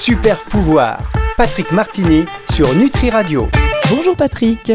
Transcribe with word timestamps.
Super 0.00 0.38
pouvoir. 0.44 1.12
Patrick 1.36 1.72
Martini 1.72 2.24
sur 2.50 2.74
Nutri 2.74 3.10
Radio. 3.10 3.50
Bonjour 3.90 4.16
Patrick. 4.16 4.72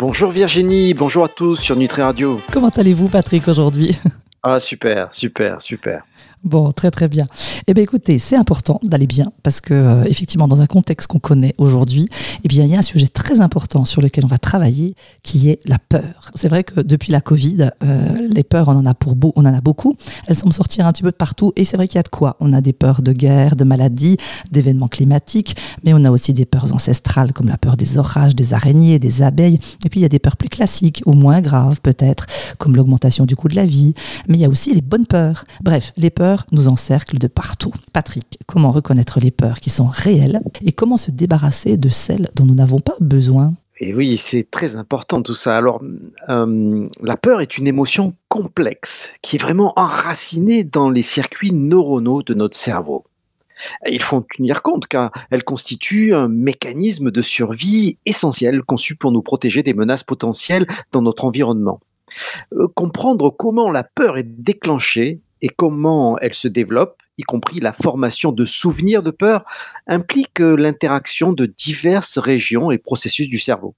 Bonjour 0.00 0.32
Virginie, 0.32 0.94
bonjour 0.94 1.22
à 1.22 1.28
tous 1.28 1.54
sur 1.54 1.76
Nutri 1.76 2.02
Radio. 2.02 2.40
Comment 2.52 2.70
allez-vous 2.70 3.06
Patrick 3.06 3.46
aujourd'hui? 3.46 3.96
Ah 4.42 4.58
super, 4.58 5.14
super, 5.14 5.62
super. 5.62 6.02
Bon, 6.44 6.72
très 6.72 6.90
très 6.90 7.08
bien. 7.08 7.24
Eh 7.66 7.72
bien 7.72 7.82
écoutez, 7.82 8.18
c'est 8.18 8.36
important 8.36 8.78
d'aller 8.82 9.06
bien 9.06 9.32
parce 9.42 9.62
que 9.62 9.72
euh, 9.72 10.04
effectivement 10.04 10.46
dans 10.46 10.60
un 10.60 10.66
contexte 10.66 11.06
qu'on 11.06 11.18
connaît 11.18 11.54
aujourd'hui, 11.56 12.06
eh 12.44 12.48
bien 12.48 12.64
il 12.64 12.70
y 12.70 12.74
a 12.74 12.80
un 12.80 12.82
sujet 12.82 13.06
très 13.06 13.40
important 13.40 13.86
sur 13.86 14.02
lequel 14.02 14.26
on 14.26 14.28
va 14.28 14.36
travailler 14.36 14.94
qui 15.22 15.48
est 15.48 15.58
la 15.64 15.78
peur. 15.78 16.30
C'est 16.34 16.48
vrai 16.48 16.62
que 16.62 16.82
depuis 16.82 17.12
la 17.12 17.22
Covid, 17.22 17.70
euh, 17.82 18.28
les 18.28 18.44
peurs 18.44 18.68
on 18.68 18.72
en 18.72 18.84
a 18.84 18.92
pour 18.92 19.16
beau, 19.16 19.32
on 19.36 19.46
en 19.46 19.54
a 19.54 19.62
beaucoup. 19.62 19.96
Elles 20.26 20.36
semblent 20.36 20.52
sortir 20.52 20.86
un 20.86 20.92
petit 20.92 21.02
peu 21.02 21.12
de 21.12 21.16
partout 21.16 21.54
et 21.56 21.64
c'est 21.64 21.78
vrai 21.78 21.88
qu'il 21.88 21.96
y 21.96 22.00
a 22.00 22.02
de 22.02 22.08
quoi. 22.08 22.36
On 22.40 22.52
a 22.52 22.60
des 22.60 22.74
peurs 22.74 23.00
de 23.00 23.12
guerre, 23.12 23.56
de 23.56 23.64
maladies, 23.64 24.18
d'événements 24.50 24.88
climatiques, 24.88 25.56
mais 25.82 25.94
on 25.94 26.04
a 26.04 26.10
aussi 26.10 26.34
des 26.34 26.44
peurs 26.44 26.74
ancestrales 26.74 27.32
comme 27.32 27.48
la 27.48 27.56
peur 27.56 27.78
des 27.78 27.96
orages, 27.96 28.36
des 28.36 28.52
araignées, 28.52 28.98
des 28.98 29.22
abeilles. 29.22 29.58
Et 29.86 29.88
puis 29.88 30.00
il 30.00 30.02
y 30.02 30.06
a 30.06 30.10
des 30.10 30.18
peurs 30.18 30.36
plus 30.36 30.50
classiques 30.50 31.02
ou 31.06 31.12
moins 31.12 31.40
graves 31.40 31.80
peut-être, 31.80 32.26
comme 32.58 32.76
l'augmentation 32.76 33.24
du 33.24 33.34
coût 33.34 33.48
de 33.48 33.56
la 33.56 33.64
vie. 33.64 33.94
Mais 34.28 34.36
il 34.36 34.40
y 34.42 34.44
a 34.44 34.50
aussi 34.50 34.74
les 34.74 34.82
bonnes 34.82 35.06
peurs. 35.06 35.46
Bref, 35.62 35.94
les 35.96 36.10
peurs 36.10 36.33
nous 36.52 36.68
encerclent 36.68 37.18
de 37.18 37.28
partout. 37.28 37.72
Patrick, 37.92 38.38
comment 38.46 38.70
reconnaître 38.70 39.20
les 39.20 39.30
peurs 39.30 39.60
qui 39.60 39.70
sont 39.70 39.86
réelles 39.86 40.40
et 40.64 40.72
comment 40.72 40.96
se 40.96 41.10
débarrasser 41.10 41.76
de 41.76 41.88
celles 41.88 42.28
dont 42.34 42.44
nous 42.44 42.54
n'avons 42.54 42.80
pas 42.80 42.96
besoin? 43.00 43.54
Et 43.80 43.92
oui, 43.92 44.16
c'est 44.16 44.48
très 44.50 44.76
important 44.76 45.20
tout 45.20 45.34
ça. 45.34 45.56
Alors, 45.56 45.82
euh, 46.28 46.86
la 47.02 47.16
peur 47.16 47.40
est 47.40 47.58
une 47.58 47.66
émotion 47.66 48.14
complexe 48.28 49.12
qui 49.20 49.36
est 49.36 49.42
vraiment 49.42 49.72
enracinée 49.76 50.62
dans 50.62 50.90
les 50.90 51.02
circuits 51.02 51.52
neuronaux 51.52 52.22
de 52.22 52.34
notre 52.34 52.56
cerveau. 52.56 53.02
Il 53.88 54.02
faut 54.02 54.16
en 54.16 54.22
tenir 54.22 54.62
compte 54.62 54.86
car 54.86 55.10
elle 55.30 55.44
constitue 55.44 56.14
un 56.14 56.28
mécanisme 56.28 57.10
de 57.10 57.22
survie 57.22 57.98
essentiel 58.06 58.62
conçu 58.62 58.96
pour 58.96 59.12
nous 59.12 59.22
protéger 59.22 59.62
des 59.62 59.74
menaces 59.74 60.02
potentielles 60.02 60.66
dans 60.92 61.02
notre 61.02 61.24
environnement. 61.24 61.80
Euh, 62.52 62.68
comprendre 62.74 63.30
comment 63.30 63.70
la 63.70 63.82
peur 63.82 64.18
est 64.18 64.22
déclenchée 64.24 65.20
et 65.44 65.50
comment 65.50 66.18
elle 66.20 66.32
se 66.32 66.48
développe, 66.48 66.96
y 67.18 67.22
compris 67.22 67.60
la 67.60 67.74
formation 67.74 68.32
de 68.32 68.46
souvenirs 68.46 69.02
de 69.02 69.10
peur, 69.10 69.44
implique 69.86 70.40
euh, 70.40 70.56
l'interaction 70.56 71.34
de 71.34 71.44
diverses 71.44 72.16
régions 72.16 72.70
et 72.70 72.78
processus 72.78 73.28
du 73.28 73.38
cerveau. 73.38 73.74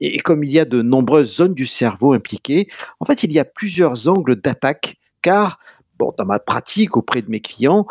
Et 0.00 0.18
comme 0.18 0.44
il 0.44 0.52
y 0.52 0.58
a 0.58 0.66
de 0.66 0.82
nombreuses 0.82 1.36
zones 1.36 1.54
du 1.54 1.64
cerveau 1.64 2.12
impliquées, 2.12 2.68
en 3.00 3.06
fait, 3.06 3.22
il 3.22 3.32
y 3.32 3.38
a 3.38 3.46
plusieurs 3.46 4.08
angles 4.08 4.36
d'attaque, 4.36 4.98
car 5.22 5.58
bon, 5.98 6.12
dans 6.18 6.26
ma 6.26 6.38
pratique 6.38 6.98
auprès 6.98 7.22
de 7.22 7.30
mes 7.30 7.40
clients, 7.40 7.86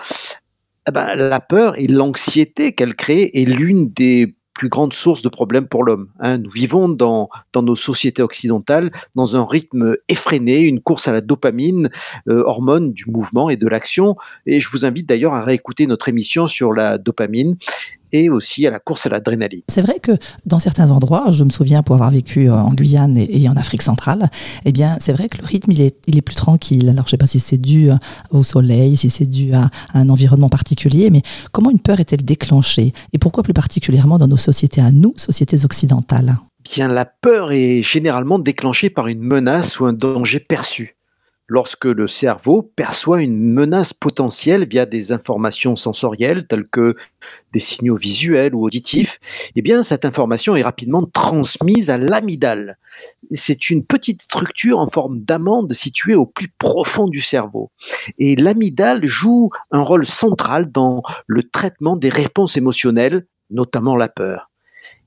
eh 0.87 0.91
ben, 0.91 1.15
la 1.15 1.39
peur 1.39 1.79
et 1.79 1.87
l'anxiété 1.87 2.73
qu'elle 2.73 2.93
crée 2.93 3.31
est 3.33 3.45
l'une 3.45 3.89
des 3.89 4.35
plus 4.63 4.69
grande 4.69 4.93
source 4.93 5.21
de 5.21 5.27
problèmes 5.27 5.67
pour 5.67 5.83
l'homme. 5.83 6.07
Hein. 6.21 6.37
Nous 6.37 6.49
vivons 6.49 6.87
dans, 6.87 7.29
dans 7.51 7.61
nos 7.61 7.75
sociétés 7.75 8.21
occidentales 8.21 8.93
dans 9.13 9.35
un 9.35 9.45
rythme 9.45 9.97
effréné, 10.07 10.61
une 10.61 10.79
course 10.79 11.09
à 11.09 11.11
la 11.11 11.19
dopamine, 11.19 11.89
euh, 12.29 12.43
hormone 12.45 12.93
du 12.93 13.11
mouvement 13.11 13.49
et 13.49 13.57
de 13.57 13.67
l'action. 13.67 14.15
Et 14.45 14.61
je 14.61 14.69
vous 14.69 14.85
invite 14.85 15.05
d'ailleurs 15.05 15.33
à 15.33 15.43
réécouter 15.43 15.85
notre 15.85 16.07
émission 16.07 16.47
sur 16.47 16.71
la 16.71 16.97
dopamine 16.97 17.57
et 18.13 18.29
aussi 18.29 18.65
à 18.65 18.71
la 18.71 18.79
course 18.79 19.07
à 19.07 19.09
l'adrénaline. 19.09 19.63
C'est 19.67 19.81
vrai 19.81 19.99
que 19.99 20.11
dans 20.45 20.59
certains 20.59 20.91
endroits, 20.91 21.31
je 21.31 21.43
me 21.43 21.49
souviens 21.49 21.83
pour 21.83 21.95
avoir 21.95 22.11
vécu 22.11 22.49
euh, 22.49 22.55
en 22.55 22.73
Guyane 22.73 23.17
et, 23.17 23.49
en 23.49 23.57
Afrique 23.57 23.81
centrale, 23.81 24.29
eh 24.63 24.71
bien, 24.71 24.97
c'est 24.99 25.11
vrai 25.11 25.27
que 25.27 25.39
le 25.39 25.45
rythme, 25.45 25.71
il 25.71 25.81
est, 25.81 25.97
il 26.07 26.17
est 26.17 26.21
plus 26.21 26.35
tranquille. 26.35 26.89
Alors, 26.89 27.03
je 27.03 27.07
ne 27.07 27.11
sais 27.11 27.17
pas 27.17 27.27
si 27.27 27.39
c'est 27.39 27.57
dû 27.57 27.91
euh, 27.91 27.95
au 28.29 28.43
soleil, 28.43 28.95
si 28.95 29.09
c'est 29.09 29.25
dû 29.25 29.53
à, 29.53 29.69
un 29.93 30.09
environnement 30.09 30.49
particulier, 30.49 31.09
mais 31.09 31.21
comment 31.51 31.71
une 31.71 31.79
peur 31.79 31.99
est-elle 31.99 32.23
déclenchée? 32.23 32.93
Et 33.11 33.17
pourquoi 33.17 33.43
plus 33.43 33.53
particulièrement 33.53 34.17
dans 34.17 34.27
nos 34.27 34.37
sociétés 34.37 34.81
à 34.81 34.91
nous, 34.91 35.13
sociétés 35.17 35.65
occidentales? 35.65 36.37
Bien, 36.63 36.87
la 36.87 37.05
peur 37.05 37.51
est 37.51 37.81
généralement 37.81 38.39
déclenchée 38.39 38.89
par 38.89 39.07
une 39.07 39.21
menace 39.21 39.79
ou 39.79 39.85
un 39.85 39.93
danger 39.93 40.39
perçu 40.39 40.95
lorsque 41.53 41.85
le 41.85 42.07
cerveau 42.07 42.63
perçoit 42.63 43.21
une 43.21 43.39
menace 43.39 43.93
potentielle 43.93 44.67
via 44.67 44.87
des 44.87 45.11
informations 45.11 45.75
sensorielles 45.75 46.47
telles 46.47 46.67
que 46.67 46.95
des 47.53 47.59
signaux 47.59 47.95
visuels 47.95 48.55
ou 48.55 48.65
auditifs, 48.65 49.19
eh 49.55 49.83
cette 49.83 50.03
information 50.03 50.55
est 50.55 50.63
rapidement 50.63 51.05
transmise 51.05 51.91
à 51.91 51.99
l'amygdale. 51.99 52.79
C'est 53.29 53.69
une 53.69 53.85
petite 53.85 54.23
structure 54.23 54.79
en 54.79 54.89
forme 54.89 55.19
d'amande 55.19 55.73
située 55.73 56.15
au 56.15 56.25
plus 56.25 56.51
profond 56.57 57.07
du 57.07 57.21
cerveau. 57.21 57.69
Et 58.17 58.35
l'amygdale 58.35 59.05
joue 59.05 59.51
un 59.69 59.81
rôle 59.81 60.07
central 60.07 60.71
dans 60.71 61.03
le 61.27 61.43
traitement 61.43 61.95
des 61.95 62.09
réponses 62.09 62.57
émotionnelles, 62.57 63.27
notamment 63.51 63.95
la 63.95 64.09
peur 64.09 64.49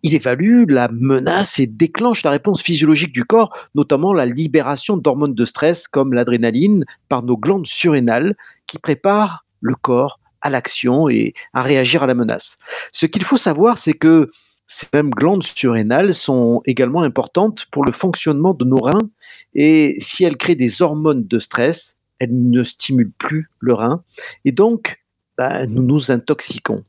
il 0.03 0.15
évalue 0.15 0.65
la 0.69 0.89
menace 0.89 1.59
et 1.59 1.67
déclenche 1.67 2.23
la 2.23 2.31
réponse 2.31 2.63
physiologique 2.63 3.13
du 3.13 3.25
corps, 3.25 3.53
notamment 3.75 4.13
la 4.13 4.27
libération 4.27 4.97
d'hormones 4.97 5.35
de 5.35 5.45
stress 5.45 5.89
comme 5.89 6.13
l'adrénaline 6.13 6.85
par 7.09 7.23
nos 7.23 7.37
glandes 7.37 7.67
surrénales 7.67 8.37
qui 8.67 8.79
préparent 8.79 9.45
le 9.61 9.75
corps 9.75 10.21
à 10.41 10.51
l'action 10.51 11.09
et 11.09 11.35
à 11.53 11.63
réagir 11.63 12.03
à 12.03 12.07
la 12.07 12.15
menace. 12.15 12.59
Ce 12.93 13.07
qu'il 13.07 13.25
faut 13.25 13.37
savoir, 13.37 13.79
c'est 13.79 13.95
que 13.95 14.31
ces 14.67 14.87
mêmes 14.93 15.11
glandes 15.11 15.45
surrénales 15.45 16.15
sont 16.15 16.61
également 16.67 17.03
importantes 17.03 17.67
pour 17.71 17.85
le 17.85 17.93
fonctionnement 17.93 18.53
de 18.53 18.65
nos 18.65 18.81
reins 18.81 19.11
et 19.55 19.95
si 19.99 20.25
elles 20.25 20.37
créent 20.37 20.57
des 20.57 20.83
hormones 20.83 21.27
de 21.27 21.39
stress, 21.39 21.97
elles 22.19 22.31
ne 22.33 22.65
stimulent 22.65 23.13
plus 23.17 23.51
le 23.61 23.75
rein 23.75 24.03
et 24.45 24.53
donc 24.53 25.01
bah, 25.39 25.67
nous 25.67 25.83
nous 25.83 26.11
intoxiquons. 26.11 26.85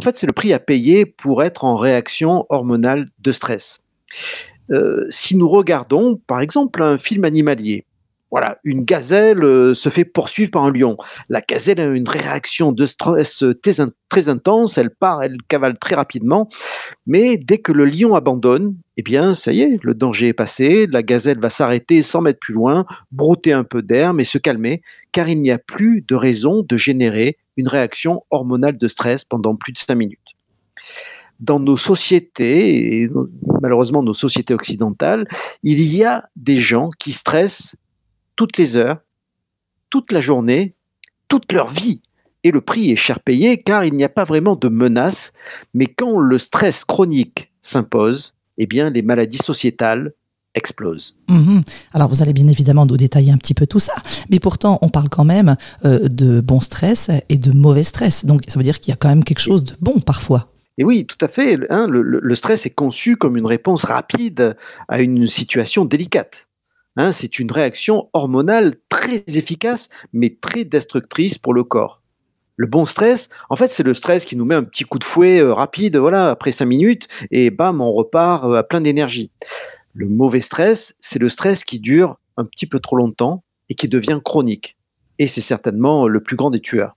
En 0.00 0.04
fait, 0.04 0.16
c'est 0.16 0.26
le 0.26 0.32
prix 0.32 0.52
à 0.52 0.60
payer 0.60 1.06
pour 1.06 1.42
être 1.42 1.64
en 1.64 1.76
réaction 1.76 2.46
hormonale 2.50 3.06
de 3.18 3.32
stress. 3.32 3.80
Euh, 4.70 5.06
si 5.10 5.36
nous 5.36 5.48
regardons, 5.48 6.16
par 6.26 6.40
exemple, 6.40 6.82
un 6.82 6.98
film 6.98 7.24
animalier, 7.24 7.84
voilà, 8.30 8.58
une 8.64 8.84
gazelle 8.84 9.42
euh, 9.42 9.74
se 9.74 9.88
fait 9.88 10.04
poursuivre 10.04 10.50
par 10.50 10.64
un 10.64 10.72
lion. 10.72 10.96
La 11.28 11.40
gazelle 11.40 11.80
a 11.80 11.86
une 11.86 12.08
réaction 12.08 12.72
de 12.72 12.84
stress 12.84 13.44
très, 13.62 14.28
intense, 14.28 14.76
elle 14.76 14.90
part, 14.90 15.22
elle 15.22 15.38
cavale 15.48 15.78
très 15.78 15.94
rapidement, 15.94 16.48
mais 17.06 17.38
dès 17.38 17.58
que 17.58 17.72
le 17.72 17.86
lion 17.86 18.14
abandonne, 18.14 18.76
eh 18.96 19.02
bien, 19.02 19.34
ça 19.34 19.52
y 19.52 19.62
est, 19.62 19.78
le 19.82 19.94
danger 19.94 20.28
est 20.28 20.32
passé, 20.34 20.86
la 20.90 21.02
gazelle 21.02 21.40
va 21.40 21.50
s'arrêter 21.50 22.02
100 22.02 22.22
mètres 22.22 22.38
plus 22.40 22.54
loin, 22.54 22.84
brouter 23.12 23.52
un 23.52 23.64
peu 23.64 23.80
d'air, 23.80 24.12
mais 24.12 24.24
se 24.24 24.38
calmer, 24.38 24.82
car 25.12 25.28
il 25.28 25.40
n'y 25.40 25.50
a 25.50 25.58
plus 25.58 26.04
de 26.06 26.14
raison 26.14 26.64
de 26.68 26.76
générer 26.76 27.38
une 27.56 27.68
réaction 27.68 28.22
hormonale 28.30 28.76
de 28.76 28.88
stress 28.88 29.24
pendant 29.24 29.56
plus 29.56 29.72
de 29.72 29.78
5 29.78 29.94
minutes. 29.94 30.18
Dans 31.40 31.60
nos 31.60 31.76
sociétés, 31.76 33.02
et 33.02 33.10
malheureusement 33.62 34.02
nos 34.02 34.14
sociétés 34.14 34.54
occidentales, 34.54 35.26
il 35.62 35.80
y 35.80 36.04
a 36.04 36.24
des 36.34 36.58
gens 36.58 36.90
qui 36.98 37.12
stressent 37.12 37.76
toutes 38.38 38.56
les 38.56 38.76
heures, 38.76 38.98
toute 39.90 40.12
la 40.12 40.20
journée, 40.20 40.76
toute 41.26 41.52
leur 41.52 41.68
vie. 41.68 42.02
Et 42.44 42.52
le 42.52 42.60
prix 42.60 42.92
est 42.92 42.96
cher 42.96 43.18
payé 43.18 43.60
car 43.60 43.84
il 43.84 43.94
n'y 43.94 44.04
a 44.04 44.08
pas 44.08 44.22
vraiment 44.22 44.54
de 44.54 44.68
menace, 44.68 45.32
mais 45.74 45.86
quand 45.86 46.20
le 46.20 46.38
stress 46.38 46.84
chronique 46.84 47.52
s'impose, 47.62 48.34
eh 48.56 48.66
bien 48.66 48.90
les 48.90 49.02
maladies 49.02 49.38
sociétales 49.38 50.12
explose. 50.54 51.16
Mhm. 51.28 51.62
Alors 51.92 52.08
vous 52.08 52.22
allez 52.22 52.32
bien 52.32 52.46
évidemment 52.46 52.86
nous 52.86 52.96
détailler 52.96 53.32
un 53.32 53.38
petit 53.38 53.54
peu 53.54 53.66
tout 53.66 53.80
ça, 53.80 53.94
mais 54.30 54.38
pourtant 54.38 54.78
on 54.82 54.88
parle 54.88 55.08
quand 55.08 55.24
même 55.24 55.56
euh, 55.84 56.06
de 56.06 56.40
bon 56.40 56.60
stress 56.60 57.10
et 57.28 57.38
de 57.38 57.50
mauvais 57.50 57.82
stress. 57.82 58.24
Donc 58.24 58.44
ça 58.46 58.56
veut 58.56 58.64
dire 58.64 58.78
qu'il 58.78 58.92
y 58.92 58.94
a 58.94 58.96
quand 58.96 59.08
même 59.08 59.24
quelque 59.24 59.40
chose 59.40 59.64
de 59.64 59.74
bon 59.80 59.98
parfois. 59.98 60.52
Et 60.78 60.84
oui, 60.84 61.06
tout 61.06 61.18
à 61.20 61.26
fait. 61.26 61.58
Hein, 61.70 61.88
le, 61.90 62.34
stress 62.36 62.64
est 62.66 62.70
conçu 62.70 63.16
comme 63.16 63.36
une 63.36 63.46
réponse 63.46 63.82
rapide 63.82 64.56
à 64.86 65.00
une 65.00 65.26
situation 65.26 65.84
délicate. 65.84 66.47
Hein, 66.98 67.12
c'est 67.12 67.38
une 67.38 67.52
réaction 67.52 68.10
hormonale 68.12 68.74
très 68.88 69.22
efficace, 69.28 69.88
mais 70.12 70.36
très 70.40 70.64
destructrice 70.64 71.38
pour 71.38 71.54
le 71.54 71.62
corps. 71.62 72.02
Le 72.56 72.66
bon 72.66 72.86
stress, 72.86 73.28
en 73.50 73.54
fait, 73.54 73.68
c'est 73.68 73.84
le 73.84 73.94
stress 73.94 74.24
qui 74.24 74.34
nous 74.34 74.44
met 74.44 74.56
un 74.56 74.64
petit 74.64 74.82
coup 74.82 74.98
de 74.98 75.04
fouet 75.04 75.38
euh, 75.38 75.54
rapide, 75.54 75.96
voilà, 75.96 76.30
après 76.30 76.50
cinq 76.50 76.66
minutes, 76.66 77.06
et 77.30 77.50
bam, 77.50 77.80
on 77.80 77.92
repart 77.92 78.44
euh, 78.46 78.56
à 78.56 78.64
plein 78.64 78.80
d'énergie. 78.80 79.30
Le 79.94 80.08
mauvais 80.08 80.40
stress, 80.40 80.96
c'est 80.98 81.20
le 81.20 81.28
stress 81.28 81.62
qui 81.62 81.78
dure 81.78 82.18
un 82.36 82.44
petit 82.44 82.66
peu 82.66 82.80
trop 82.80 82.96
longtemps 82.96 83.44
et 83.68 83.76
qui 83.76 83.86
devient 83.86 84.20
chronique. 84.24 84.76
Et 85.20 85.28
c'est 85.28 85.40
certainement 85.40 86.08
le 86.08 86.20
plus 86.20 86.34
grand 86.34 86.50
des 86.50 86.60
tueurs. 86.60 86.96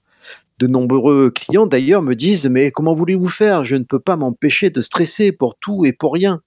De 0.58 0.66
nombreux 0.66 1.30
clients 1.30 1.68
d'ailleurs 1.68 2.02
me 2.02 2.16
disent 2.16 2.48
Mais 2.48 2.72
comment 2.72 2.96
voulez-vous 2.96 3.30
faire? 3.30 3.64
Je 3.64 3.76
ne 3.76 3.84
peux 3.84 4.00
pas 4.00 4.16
m'empêcher 4.16 4.72
de 4.72 4.82
stresser 4.82 5.32
pour 5.32 5.58
tout 5.60 5.86
et 5.86 5.94
pour 5.94 6.14
rien. 6.14 6.42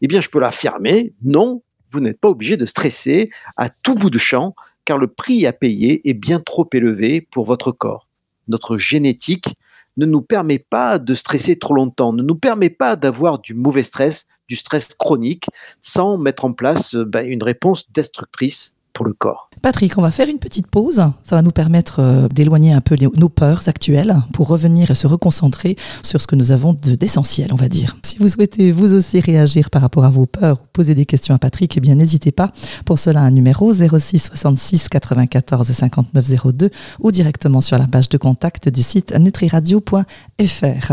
Eh 0.00 0.06
bien, 0.06 0.20
je 0.20 0.28
peux 0.28 0.38
l'affirmer 0.38 1.12
non, 1.22 1.62
vous 1.90 2.00
n'êtes 2.00 2.20
pas 2.20 2.28
obligé 2.28 2.56
de 2.56 2.66
stresser 2.66 3.30
à 3.56 3.68
tout 3.68 3.94
bout 3.94 4.10
de 4.10 4.18
champ, 4.18 4.54
car 4.84 4.98
le 4.98 5.06
prix 5.06 5.46
à 5.46 5.52
payer 5.52 6.08
est 6.08 6.14
bien 6.14 6.40
trop 6.40 6.68
élevé 6.72 7.20
pour 7.20 7.44
votre 7.44 7.72
corps. 7.72 8.08
Notre 8.48 8.78
génétique 8.78 9.54
ne 9.96 10.06
nous 10.06 10.22
permet 10.22 10.58
pas 10.58 10.98
de 10.98 11.14
stresser 11.14 11.58
trop 11.58 11.74
longtemps, 11.74 12.12
ne 12.12 12.22
nous 12.22 12.34
permet 12.34 12.70
pas 12.70 12.96
d'avoir 12.96 13.38
du 13.38 13.54
mauvais 13.54 13.82
stress, 13.82 14.26
du 14.48 14.56
stress 14.56 14.88
chronique, 14.94 15.46
sans 15.80 16.18
mettre 16.18 16.44
en 16.44 16.52
place 16.52 16.94
ben, 16.94 17.26
une 17.26 17.42
réponse 17.42 17.90
destructrice 17.92 18.74
pour 18.92 19.06
le 19.06 19.12
corps. 19.12 19.50
Patrick, 19.62 19.98
on 19.98 20.02
va 20.02 20.10
faire 20.10 20.28
une 20.28 20.38
petite 20.38 20.66
pause. 20.66 20.96
Ça 21.22 21.36
va 21.36 21.42
nous 21.42 21.50
permettre 21.50 22.00
euh, 22.00 22.28
d'éloigner 22.28 22.72
un 22.72 22.80
peu 22.80 22.96
nos 23.16 23.28
peurs 23.28 23.68
actuelles 23.68 24.16
pour 24.32 24.48
revenir 24.48 24.90
et 24.90 24.94
se 24.94 25.06
reconcentrer 25.06 25.76
sur 26.02 26.20
ce 26.20 26.26
que 26.26 26.34
nous 26.34 26.52
avons 26.52 26.72
d'essentiel, 26.72 27.48
on 27.52 27.56
va 27.56 27.68
dire. 27.68 27.96
Si 28.02 28.18
vous 28.18 28.28
souhaitez 28.28 28.72
vous 28.72 28.94
aussi 28.94 29.20
réagir 29.20 29.70
par 29.70 29.82
rapport 29.82 30.04
à 30.04 30.10
vos 30.10 30.26
peurs 30.26 30.62
ou 30.62 30.64
poser 30.72 30.94
des 30.94 31.04
questions 31.04 31.34
à 31.34 31.38
Patrick, 31.38 31.76
eh 31.76 31.80
bien 31.80 31.94
n'hésitez 31.94 32.32
pas. 32.32 32.52
Pour 32.86 32.98
cela, 32.98 33.20
un 33.20 33.30
numéro 33.30 33.72
06 33.72 34.30
66 34.32 34.88
94 34.88 35.66
59 35.66 36.54
02 36.54 36.70
ou 37.00 37.12
directement 37.12 37.60
sur 37.60 37.78
la 37.78 37.86
page 37.86 38.08
de 38.08 38.18
contact 38.18 38.68
du 38.68 38.82
site 38.82 39.14
nutriradio.fr. 39.18 40.92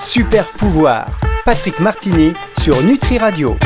Super 0.00 0.46
pouvoir, 0.52 1.20
Patrick 1.44 1.80
Martini 1.80 2.32
sur 2.58 2.82
Nutri 2.82 3.18
Radio. 3.18 3.56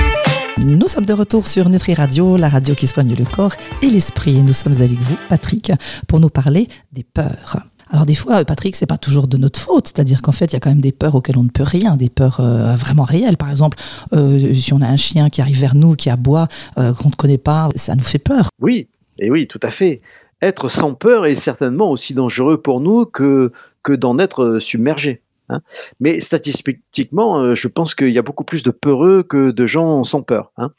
Nous 0.59 0.87
sommes 0.87 1.07
de 1.07 1.15
retour 1.15 1.47
sur 1.47 1.71
Nutri 1.71 1.95
Radio, 1.95 2.37
la 2.37 2.51
radio 2.51 2.75
qui 2.75 2.87
soigne 2.87 3.15
le 3.15 3.25
corps 3.25 3.55
et 3.81 3.87
l'esprit. 3.87 4.37
Et 4.37 4.43
nous 4.43 4.53
sommes 4.53 4.75
avec 4.75 4.91
vous, 4.91 5.17
Patrick, 5.29 5.73
pour 6.07 6.21
nous 6.21 6.29
parler 6.29 6.69
des 6.93 7.05
peurs. 7.05 7.57
Alors 7.91 8.05
des 8.05 8.15
fois, 8.15 8.45
Patrick, 8.45 8.77
c'est 8.77 8.87
pas 8.87 8.99
toujours 8.99 9.29
de 9.29 9.39
notre 9.39 9.59
faute, 9.59 9.89
c'est-à-dire 9.89 10.21
qu'en 10.21 10.33
fait, 10.33 10.47
il 10.47 10.53
y 10.53 10.57
a 10.57 10.61
quand 10.61 10.71
même 10.71 10.83
des 10.83 10.93
peurs 10.93 11.15
auxquelles 11.15 11.39
on 11.39 11.43
ne 11.43 11.49
peut 11.49 11.63
rien, 11.63 11.97
des 11.97 12.11
peurs 12.11 12.41
euh, 12.41 12.77
vraiment 12.77 13.05
réelles. 13.05 13.39
Par 13.39 13.51
exemple, 13.51 13.79
euh, 14.13 14.53
si 14.55 14.75
on 14.75 14.83
a 14.83 14.87
un 14.87 14.97
chien 14.97 15.31
qui 15.31 15.41
arrive 15.41 15.59
vers 15.59 15.75
nous, 15.75 15.95
qui 15.95 16.11
aboie, 16.11 16.49
euh, 16.79 16.93
qu'on 16.93 17.09
ne 17.09 17.15
connaît 17.15 17.39
pas, 17.39 17.71
ça 17.75 17.95
nous 17.95 18.03
fait 18.03 18.19
peur. 18.19 18.49
Oui, 18.61 18.89
et 19.19 19.31
oui, 19.31 19.47
tout 19.47 19.61
à 19.63 19.71
fait. 19.71 20.03
Être 20.43 20.69
sans 20.69 20.95
peur 20.95 21.25
est 21.25 21.35
certainement 21.35 21.91
aussi 21.91 22.13
dangereux 22.13 22.61
pour 22.61 22.81
nous 22.81 23.07
que, 23.07 23.53
que 23.83 23.93
d'en 23.93 24.19
être 24.19 24.59
submergé. 24.59 25.23
Hein. 25.53 25.61
Mais 26.01 26.21
statistiquement, 26.21 27.39
euh, 27.39 27.55
je 27.55 27.69
pense 27.69 27.95
qu'il 27.95 28.11
y 28.11 28.19
a 28.19 28.23
beaucoup 28.23 28.45
plus 28.45 28.63
de 28.63 28.71
peureux 28.71 29.23
que 29.23 29.51
de 29.51 29.67
gens 29.67 30.03
sans 30.05 30.23
peur. 30.23 30.53
Hein. 30.57 30.71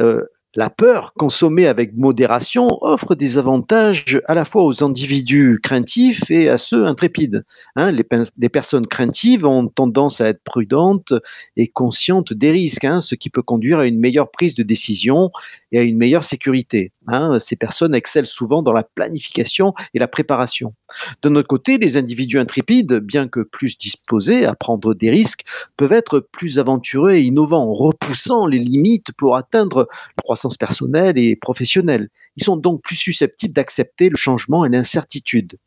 Euh, 0.00 0.22
la 0.56 0.70
peur, 0.70 1.12
consommée 1.12 1.66
avec 1.66 1.94
modération, 1.94 2.78
offre 2.80 3.14
des 3.14 3.36
avantages 3.36 4.22
à 4.24 4.32
la 4.32 4.46
fois 4.46 4.64
aux 4.64 4.82
individus 4.82 5.60
craintifs 5.62 6.30
et 6.30 6.48
à 6.48 6.56
ceux 6.56 6.86
intrépides. 6.86 7.44
Hein. 7.76 7.92
les, 7.92 8.48
personnes 8.48 8.86
craintives 8.86 9.44
ont 9.44 9.68
tendance 9.68 10.22
à 10.22 10.28
être 10.28 10.42
prudentes 10.44 11.12
et 11.58 11.68
conscientes 11.68 12.32
des 12.32 12.52
risques, 12.52 12.86
ce 13.00 13.14
qui 13.14 13.28
peut 13.28 13.42
conduire 13.42 13.80
à 13.80 13.86
une 13.86 14.00
meilleure 14.00 14.30
prise 14.30 14.54
de 14.54 14.62
décision 14.62 15.30
et 15.76 15.78
à 15.78 15.82
une 15.82 15.98
meilleure 15.98 16.24
sécurité. 16.24 16.92
Hein. 17.06 17.38
Ces 17.38 17.54
personnes 17.54 17.94
excellent 17.94 18.26
souvent 18.26 18.62
dans 18.62 18.72
la 18.72 18.82
planification 18.82 19.74
et 19.92 19.98
la 19.98 20.08
préparation. 20.08 20.74
De 21.22 21.28
notre 21.28 21.48
côté, 21.48 21.76
les 21.76 21.98
individus 21.98 22.38
intrépides, 22.38 22.94
bien 22.94 23.28
que 23.28 23.40
plus 23.40 23.76
disposés 23.76 24.46
à 24.46 24.54
prendre 24.54 24.94
des 24.94 25.10
risques, 25.10 25.44
peuvent 25.76 25.92
être 25.92 26.20
plus 26.20 26.58
aventureux 26.58 27.12
et 27.12 27.22
innovants, 27.22 27.72
repoussant 27.74 28.46
les 28.46 28.58
limites 28.58 29.12
pour 29.12 29.36
atteindre 29.36 29.86
la 30.16 30.22
croissance 30.22 30.56
personnelle 30.56 31.18
et 31.18 31.36
professionnelle. 31.36 32.08
Ils 32.36 32.44
sont 32.44 32.56
donc 32.56 32.82
plus 32.82 32.96
susceptibles 32.96 33.54
d'accepter 33.54 34.08
le 34.08 34.16
changement 34.16 34.64
et 34.64 34.70
l'incertitude. 34.70 35.58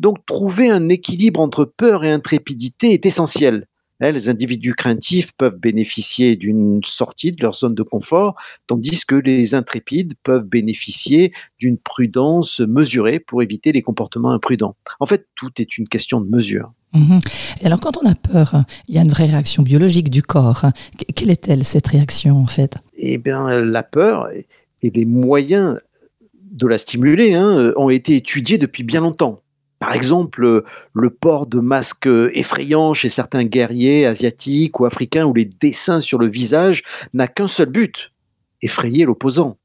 Donc 0.00 0.24
trouver 0.24 0.70
un 0.70 0.88
équilibre 0.88 1.40
entre 1.40 1.66
peur 1.66 2.04
et 2.04 2.10
intrépidité 2.10 2.92
est 2.92 3.04
essentiel. 3.04 3.66
Hein, 4.02 4.10
les 4.10 4.28
individus 4.28 4.74
craintifs 4.74 5.30
peuvent 5.32 5.58
bénéficier 5.58 6.34
d'une 6.34 6.80
sortie 6.84 7.30
de 7.30 7.40
leur 7.40 7.54
zone 7.54 7.76
de 7.76 7.84
confort, 7.84 8.34
tandis 8.66 9.06
que 9.06 9.14
les 9.14 9.54
intrépides 9.54 10.14
peuvent 10.24 10.42
bénéficier 10.42 11.32
d'une 11.60 11.78
prudence 11.78 12.58
mesurée 12.60 13.20
pour 13.20 13.42
éviter 13.44 13.70
les 13.70 13.80
comportements 13.80 14.32
imprudents. 14.32 14.74
En 14.98 15.06
fait, 15.06 15.28
tout 15.36 15.50
est 15.58 15.78
une 15.78 15.86
question 15.86 16.20
de 16.20 16.28
mesure. 16.28 16.72
Et 17.60 17.66
alors, 17.66 17.80
quand 17.80 17.96
on 17.96 18.10
a 18.10 18.14
peur, 18.14 18.64
il 18.88 18.96
y 18.96 18.98
a 18.98 19.02
une 19.02 19.08
vraie 19.08 19.26
réaction 19.26 19.62
biologique 19.62 20.10
du 20.10 20.22
corps. 20.22 20.66
Quelle 21.14 21.30
est-elle, 21.30 21.64
cette 21.64 21.86
réaction, 21.86 22.36
en 22.38 22.46
fait? 22.46 22.76
Eh 22.96 23.18
bien, 23.18 23.60
la 23.60 23.82
peur 23.84 24.28
et 24.30 24.90
les 24.90 25.04
moyens 25.06 25.78
de 26.50 26.66
la 26.66 26.76
stimuler 26.76 27.34
hein, 27.34 27.72
ont 27.76 27.88
été 27.88 28.16
étudiés 28.16 28.58
depuis 28.58 28.82
bien 28.82 29.00
longtemps. 29.00 29.42
Par 29.82 29.94
exemple, 29.94 30.62
le 30.92 31.10
port 31.10 31.48
de 31.48 31.58
masques 31.58 32.08
effrayants 32.34 32.94
chez 32.94 33.08
certains 33.08 33.42
guerriers 33.42 34.06
asiatiques 34.06 34.78
ou 34.78 34.84
africains 34.84 35.26
ou 35.26 35.34
les 35.34 35.44
dessins 35.44 35.98
sur 35.98 36.18
le 36.18 36.28
visage 36.28 36.84
n'a 37.14 37.26
qu'un 37.26 37.48
seul 37.48 37.68
but, 37.68 38.12
effrayer 38.60 39.04
l'opposant. 39.04 39.58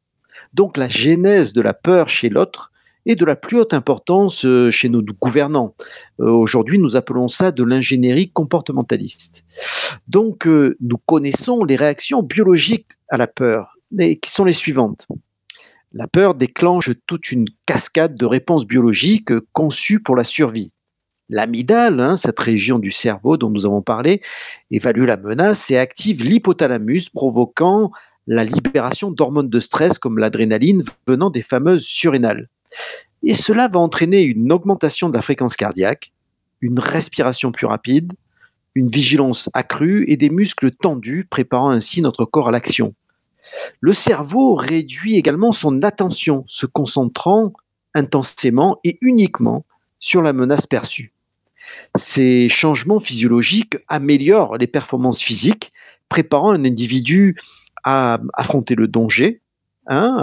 Donc 0.55 0.75
la 0.75 0.89
genèse 0.89 1.53
de 1.53 1.61
la 1.61 1.75
peur 1.75 2.09
chez 2.09 2.29
l'autre 2.29 2.71
est 3.05 3.15
de 3.15 3.25
la 3.25 3.35
plus 3.35 3.59
haute 3.59 3.75
importance 3.75 4.43
euh, 4.43 4.71
chez 4.71 4.89
nos 4.89 5.03
gouvernants. 5.03 5.75
Euh, 6.19 6.31
aujourd'hui, 6.31 6.79
nous 6.79 6.95
appelons 6.95 7.27
ça 7.27 7.51
de 7.51 7.63
l'ingénierie 7.63 8.31
comportementaliste. 8.31 9.45
Donc, 10.07 10.47
euh, 10.47 10.75
nous 10.81 10.97
connaissons 10.97 11.63
les 11.63 11.75
réactions 11.75 12.23
biologiques 12.23 12.93
à 13.09 13.17
la 13.17 13.27
peur, 13.27 13.77
qui 13.95 14.31
sont 14.31 14.45
les 14.45 14.53
suivantes. 14.53 15.05
La 15.93 16.07
peur 16.07 16.35
déclenche 16.35 16.91
toute 17.05 17.31
une 17.31 17.45
cascade 17.65 18.15
de 18.15 18.25
réponses 18.25 18.65
biologiques 18.65 19.31
conçues 19.53 20.01
pour 20.01 20.15
la 20.15 20.25
survie. 20.25 20.73
L'amygdale, 21.29 21.99
hein, 21.99 22.17
cette 22.17 22.39
région 22.39 22.77
du 22.77 22.91
cerveau 22.91 23.37
dont 23.37 23.49
nous 23.49 23.65
avons 23.65 23.81
parlé, 23.81 24.21
évalue 24.69 25.05
la 25.05 25.17
menace 25.17 25.71
et 25.71 25.77
active 25.77 26.23
l'hypothalamus, 26.23 27.09
provoquant 27.09 27.91
la 28.27 28.43
libération 28.43 29.11
d'hormones 29.11 29.49
de 29.49 29.59
stress 29.61 29.97
comme 29.97 30.17
l'adrénaline 30.17 30.83
venant 31.07 31.29
des 31.29 31.41
fameuses 31.41 31.85
surrénales. 31.85 32.49
Et 33.23 33.33
cela 33.33 33.69
va 33.69 33.79
entraîner 33.79 34.23
une 34.23 34.51
augmentation 34.51 35.09
de 35.09 35.15
la 35.15 35.21
fréquence 35.21 35.55
cardiaque, 35.55 36.11
une 36.61 36.79
respiration 36.79 37.51
plus 37.51 37.65
rapide, 37.65 38.13
une 38.75 38.89
vigilance 38.89 39.49
accrue 39.53 40.05
et 40.07 40.17
des 40.17 40.29
muscles 40.29 40.71
tendus, 40.71 41.25
préparant 41.29 41.69
ainsi 41.69 42.01
notre 42.01 42.25
corps 42.25 42.49
à 42.49 42.51
l'action. 42.51 42.93
Le 43.79 43.93
cerveau 43.93 44.55
réduit 44.55 45.15
également 45.15 45.51
son 45.51 45.81
attention, 45.83 46.43
se 46.47 46.65
concentrant 46.65 47.53
intensément 47.93 48.79
et 48.83 48.97
uniquement 49.01 49.65
sur 49.99 50.21
la 50.21 50.33
menace 50.33 50.67
perçue. 50.67 51.13
Ces 51.95 52.49
changements 52.49 52.99
physiologiques 52.99 53.77
améliorent 53.87 54.57
les 54.57 54.67
performances 54.67 55.21
physiques, 55.21 55.73
préparant 56.09 56.51
un 56.51 56.63
individu 56.63 57.35
à 57.83 58.19
affronter 58.33 58.75
le 58.75 58.87
danger, 58.87 59.41
hein, 59.87 60.17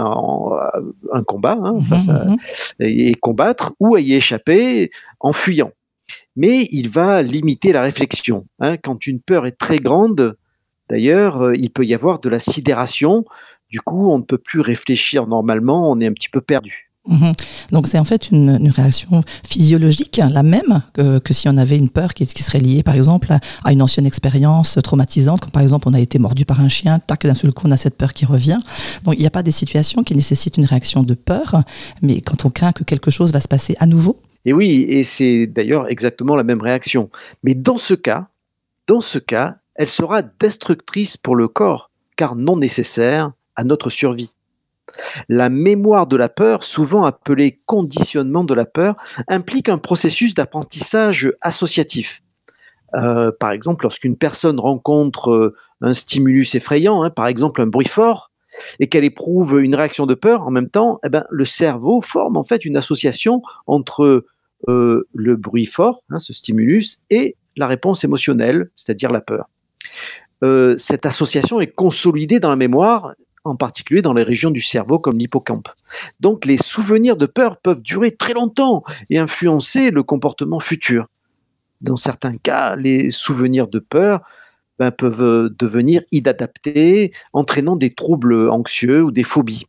un 1.11 1.23
combat, 1.23 1.57
hein, 1.61 1.73
mmh 1.73 2.11
mmh 2.11 2.35
et 2.79 3.13
combattre, 3.15 3.73
ou 3.79 3.95
à 3.95 3.99
y 3.99 4.13
échapper 4.13 4.91
en 5.19 5.33
fuyant. 5.33 5.71
Mais 6.35 6.67
il 6.71 6.89
va 6.89 7.21
limiter 7.21 7.71
la 7.71 7.81
réflexion. 7.81 8.45
Hein. 8.59 8.77
quand 8.77 9.07
une 9.07 9.21
peur 9.21 9.45
est 9.45 9.57
très 9.57 9.77
grande, 9.77 10.37
D'ailleurs, 10.89 11.41
euh, 11.41 11.55
il 11.55 11.69
peut 11.69 11.85
y 11.85 11.93
avoir 11.93 12.19
de 12.19 12.29
la 12.29 12.39
sidération. 12.39 13.25
Du 13.69 13.81
coup, 13.81 14.09
on 14.11 14.19
ne 14.19 14.23
peut 14.23 14.37
plus 14.37 14.61
réfléchir 14.61 15.27
normalement, 15.27 15.91
on 15.91 15.99
est 15.99 16.07
un 16.07 16.13
petit 16.13 16.29
peu 16.29 16.41
perdu. 16.41 16.85
Mhm. 17.07 17.33
Donc 17.71 17.87
c'est 17.87 17.99
en 17.99 18.03
fait 18.03 18.31
une, 18.31 18.69
réaction 18.69 19.21
physiologique, 19.47 20.17
la 20.17 20.43
même 20.43 20.81
que, 20.93 21.33
si 21.33 21.47
on 21.47 21.57
avait 21.57 21.77
une 21.77 21.89
peur 21.89 22.13
qui, 22.13 22.25
serait 22.25 22.59
liée 22.59 22.83
par 22.83 22.95
exemple 22.95 23.31
à 23.63 23.71
une 23.71 23.81
ancienne 23.81 24.05
expérience 24.05 24.79
traumatisante, 24.83 25.41
comme 25.41 25.51
par 25.51 25.61
exemple 25.61 25.87
on 25.87 25.93
a 25.93 25.99
été 25.99 26.17
mordu 26.19 26.45
par 26.45 26.61
un 26.61 26.69
chien, 26.69 26.99
tac, 26.99 27.23
d'un 27.23 27.33
seul 27.33 27.53
coup 27.53 27.67
on 27.67 27.71
a 27.71 27.77
cette 27.77 27.95
peur 27.95 28.13
qui 28.13 28.25
revient. 28.25 28.57
Donc 29.03 29.15
il 29.15 29.19
n'y 29.19 29.27
a 29.27 29.31
pas 29.31 29.43
des 29.43 29.51
situations 29.51 30.03
qui 30.03 30.15
nécessitent 30.15 30.57
une 30.57 30.65
réaction 30.65 31.03
de 31.03 31.13
peur, 31.13 31.63
mais 32.01 32.21
quand 32.21 32.45
on 32.45 32.49
craint 32.49 32.71
que 32.71 32.83
quelque 32.83 33.11
chose 33.11 33.31
va 33.31 33.39
se 33.39 33.47
passer 33.47 33.75
à 33.79 33.85
nouveau. 33.85 34.17
Et 34.45 34.53
oui, 34.53 34.85
et 34.87 35.03
c'est 35.03 35.47
d'ailleurs 35.47 35.89
exactement 35.89 36.35
la 36.35 36.43
même 36.43 36.61
réaction. 36.61 37.09
Mais 37.43 37.55
dans 37.55 37.77
ce 37.77 37.95
cas, 37.95 38.29
dans 38.87 39.01
ce 39.01 39.17
cas, 39.17 39.57
elle 39.75 39.87
sera 39.87 40.21
destructrice 40.21 41.17
pour 41.17 41.35
le 41.35 41.47
corps, 41.47 41.91
car 42.15 42.35
non 42.35 42.57
nécessaire 42.57 43.31
à 43.55 43.63
notre 43.63 43.89
survie. 43.89 44.33
La 45.27 45.49
mémoire 45.49 46.07
de 46.07 46.15
la 46.15 46.29
peur, 46.29 46.63
souvent 46.63 47.03
appelée 47.03 47.59
conditionnement 47.65 48.43
de 48.43 48.53
la 48.53 48.65
peur, 48.65 48.95
implique 49.27 49.69
un 49.69 49.77
processus 49.77 50.33
d'apprentissage 50.33 51.33
associatif. 51.41 52.21
Euh, 52.95 53.31
par 53.37 53.51
exemple, 53.51 53.83
lorsqu'une 53.83 54.15
personne 54.15 54.59
rencontre 54.59 55.31
euh, 55.31 55.55
un 55.81 55.93
stimulus 55.93 56.55
effrayant, 56.55 57.03
hein, 57.03 57.09
par 57.09 57.27
exemple 57.27 57.61
un 57.61 57.67
bruit 57.67 57.87
fort, 57.87 58.31
et 58.79 58.87
qu'elle 58.87 59.03
éprouve 59.03 59.61
une 59.61 59.75
réaction 59.75 60.05
de 60.05 60.13
peur 60.13 60.47
en 60.47 60.51
même 60.51 60.69
temps, 60.69 60.99
eh 61.03 61.09
ben, 61.09 61.25
le 61.29 61.43
cerveau 61.43 61.99
forme 62.01 62.37
en 62.37 62.45
fait 62.45 62.63
une 62.63 62.77
association 62.77 63.41
entre 63.67 64.25
euh, 64.69 65.07
le 65.13 65.35
bruit 65.35 65.65
fort, 65.65 66.03
hein, 66.09 66.19
ce 66.19 66.31
stimulus, 66.31 66.99
et 67.09 67.35
la 67.57 67.67
réponse 67.67 68.05
émotionnelle, 68.05 68.69
c'est-à-dire 68.75 69.11
la 69.11 69.21
peur. 69.21 69.49
Euh, 70.43 70.75
cette 70.77 71.05
association 71.05 71.59
est 71.59 71.73
consolidée 71.73 72.39
dans 72.39 72.49
la 72.49 72.55
mémoire, 72.55 73.13
en 73.43 73.55
particulier 73.55 74.01
dans 74.01 74.13
les 74.13 74.23
régions 74.23 74.51
du 74.51 74.61
cerveau 74.61 74.99
comme 74.99 75.17
l'hippocampe. 75.17 75.69
Donc 76.19 76.45
les 76.45 76.57
souvenirs 76.57 77.15
de 77.15 77.25
peur 77.25 77.57
peuvent 77.57 77.81
durer 77.81 78.11
très 78.11 78.33
longtemps 78.33 78.83
et 79.09 79.19
influencer 79.19 79.91
le 79.91 80.03
comportement 80.03 80.59
futur. 80.59 81.07
Dans 81.81 81.95
certains 81.95 82.35
cas, 82.35 82.75
les 82.75 83.11
souvenirs 83.11 83.67
de 83.67 83.79
peur 83.79 84.21
ben, 84.79 84.91
peuvent 84.91 85.53
devenir 85.57 86.01
inadaptés, 86.11 87.11
entraînant 87.33 87.75
des 87.75 87.93
troubles 87.93 88.49
anxieux 88.49 89.03
ou 89.03 89.11
des 89.11 89.23
phobies. 89.23 89.67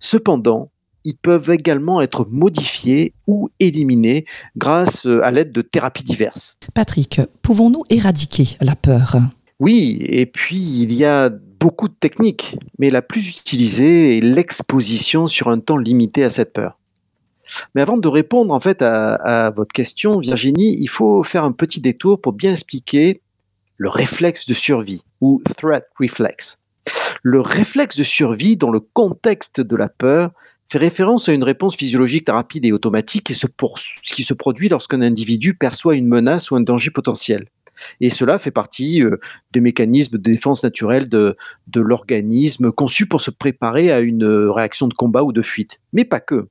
Cependant, 0.00 0.70
ils 1.04 1.16
peuvent 1.16 1.50
également 1.50 2.00
être 2.00 2.26
modifiés 2.28 3.14
ou 3.26 3.50
éliminés 3.60 4.24
grâce 4.56 5.06
à 5.06 5.30
l'aide 5.30 5.52
de 5.52 5.62
thérapies 5.62 6.04
diverses. 6.04 6.56
Patrick, 6.74 7.20
pouvons-nous 7.42 7.84
éradiquer 7.88 8.56
la 8.60 8.74
peur? 8.74 9.16
Oui, 9.60 9.98
et 10.02 10.26
puis 10.26 10.82
il 10.82 10.92
y 10.92 11.04
a 11.04 11.30
beaucoup 11.30 11.88
de 11.88 11.94
techniques, 11.94 12.58
mais 12.78 12.90
la 12.90 13.02
plus 13.02 13.28
utilisée 13.28 14.18
est 14.18 14.20
l'exposition 14.20 15.26
sur 15.26 15.48
un 15.48 15.58
temps 15.58 15.76
limité 15.76 16.22
à 16.22 16.30
cette 16.30 16.52
peur. 16.52 16.78
Mais 17.74 17.82
avant 17.82 17.96
de 17.96 18.08
répondre 18.08 18.54
en 18.54 18.60
fait 18.60 18.82
à, 18.82 19.52
votre 19.56 19.72
question, 19.72 20.20
Virginie, 20.20 20.76
il 20.80 20.88
faut 20.88 21.24
faire 21.24 21.44
un 21.44 21.52
petit 21.52 21.80
détour 21.80 22.20
pour 22.20 22.34
bien 22.34 22.52
expliquer 22.52 23.20
le 23.76 23.88
réflexe 23.88 24.46
de 24.46 24.54
survie 24.54 25.02
ou 25.20 25.42
threat 25.56 25.86
reflex. 25.98 26.58
Le 27.22 27.40
réflexe 27.40 27.96
de 27.96 28.02
survie 28.02 28.56
dans 28.56 28.70
le 28.70 28.80
contexte 28.80 29.60
de 29.60 29.76
la 29.76 29.88
peur 29.88 30.30
fait 30.68 30.78
référence 30.78 31.28
à 31.28 31.32
une 31.32 31.42
réponse 31.42 31.76
physiologique 31.76 32.28
rapide 32.28 32.64
et 32.64 32.72
automatique 32.72 33.24
qui 33.24 34.24
se 34.24 34.34
produit 34.34 34.68
lorsqu'un 34.68 35.00
individu 35.00 35.54
perçoit 35.54 35.96
une 35.96 36.06
menace 36.06 36.50
ou 36.50 36.56
un 36.56 36.60
danger 36.60 36.90
potentiel. 36.90 37.48
Et 38.00 38.10
cela 38.10 38.38
fait 38.38 38.50
partie 38.50 39.02
euh, 39.02 39.18
des 39.52 39.60
mécanismes 39.60 40.16
de 40.16 40.22
défense 40.22 40.62
naturelle 40.62 41.08
de, 41.08 41.36
l'organisme 41.74 42.72
conçu 42.72 43.06
pour 43.06 43.20
se 43.20 43.30
préparer 43.30 43.92
à 43.92 44.00
une 44.00 44.24
euh, 44.24 44.50
réaction 44.50 44.88
de 44.88 44.94
combat 44.94 45.22
ou 45.22 45.32
de 45.32 45.42
fuite. 45.42 45.80
Mais 45.92 46.04
pas 46.04 46.20
que. 46.20 46.48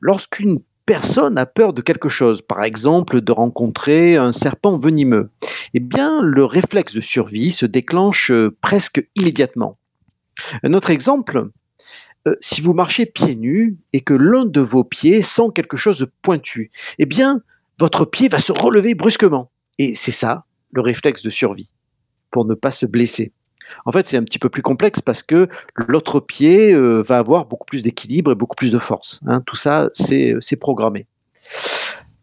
Lorsqu'une 0.00 0.60
personne 0.86 1.38
a 1.38 1.46
peur 1.46 1.72
de 1.72 1.82
quelque 1.82 2.08
chose, 2.08 2.42
par 2.42 2.64
exemple 2.64 3.20
de 3.20 3.32
rencontrer 3.32 4.16
un 4.16 4.32
serpent 4.32 4.78
venimeux, 4.78 5.30
eh 5.74 5.80
bien 5.80 6.22
le 6.22 6.44
réflexe 6.44 6.94
de 6.94 7.00
survie 7.00 7.50
se 7.50 7.66
déclenche 7.66 8.30
euh, 8.30 8.56
presque 8.60 9.06
immédiatement. 9.14 9.78
Un 10.62 10.72
autre 10.72 10.90
exemple, 10.90 11.48
si 12.40 12.62
vous 12.62 12.72
marchez 12.72 13.04
pieds 13.04 13.34
nus 13.34 13.78
et 13.92 14.00
que 14.00 14.14
l'un 14.14 14.46
de 14.46 14.60
vos 14.60 14.84
pieds 14.84 15.20
sent 15.20 15.48
quelque 15.54 15.76
chose 15.76 15.98
de 15.98 16.10
pointu, 16.22 16.70
eh 16.98 17.04
bien 17.04 17.42
votre 17.80 18.04
pied 18.04 18.28
va 18.28 18.38
se 18.38 18.52
relever 18.52 18.94
brusquement. 18.94 19.50
Et 19.80 19.94
c'est 19.94 20.10
ça, 20.10 20.44
le 20.72 20.82
réflexe 20.82 21.22
de 21.22 21.30
survie, 21.30 21.70
pour 22.30 22.44
ne 22.44 22.52
pas 22.52 22.70
se 22.70 22.84
blesser. 22.84 23.32
En 23.86 23.92
fait, 23.92 24.06
c'est 24.06 24.18
un 24.18 24.24
petit 24.24 24.38
peu 24.38 24.50
plus 24.50 24.60
complexe 24.60 25.00
parce 25.00 25.22
que 25.22 25.48
l'autre 25.74 26.20
pied 26.20 26.70
euh, 26.70 27.00
va 27.00 27.16
avoir 27.16 27.46
beaucoup 27.46 27.64
plus 27.64 27.82
d'équilibre 27.82 28.32
et 28.32 28.34
beaucoup 28.34 28.56
plus 28.56 28.70
de 28.70 28.78
force. 28.78 29.20
Hein. 29.26 29.40
Tout 29.46 29.56
ça, 29.56 29.88
c'est 29.94 30.56
programmé. 30.60 31.06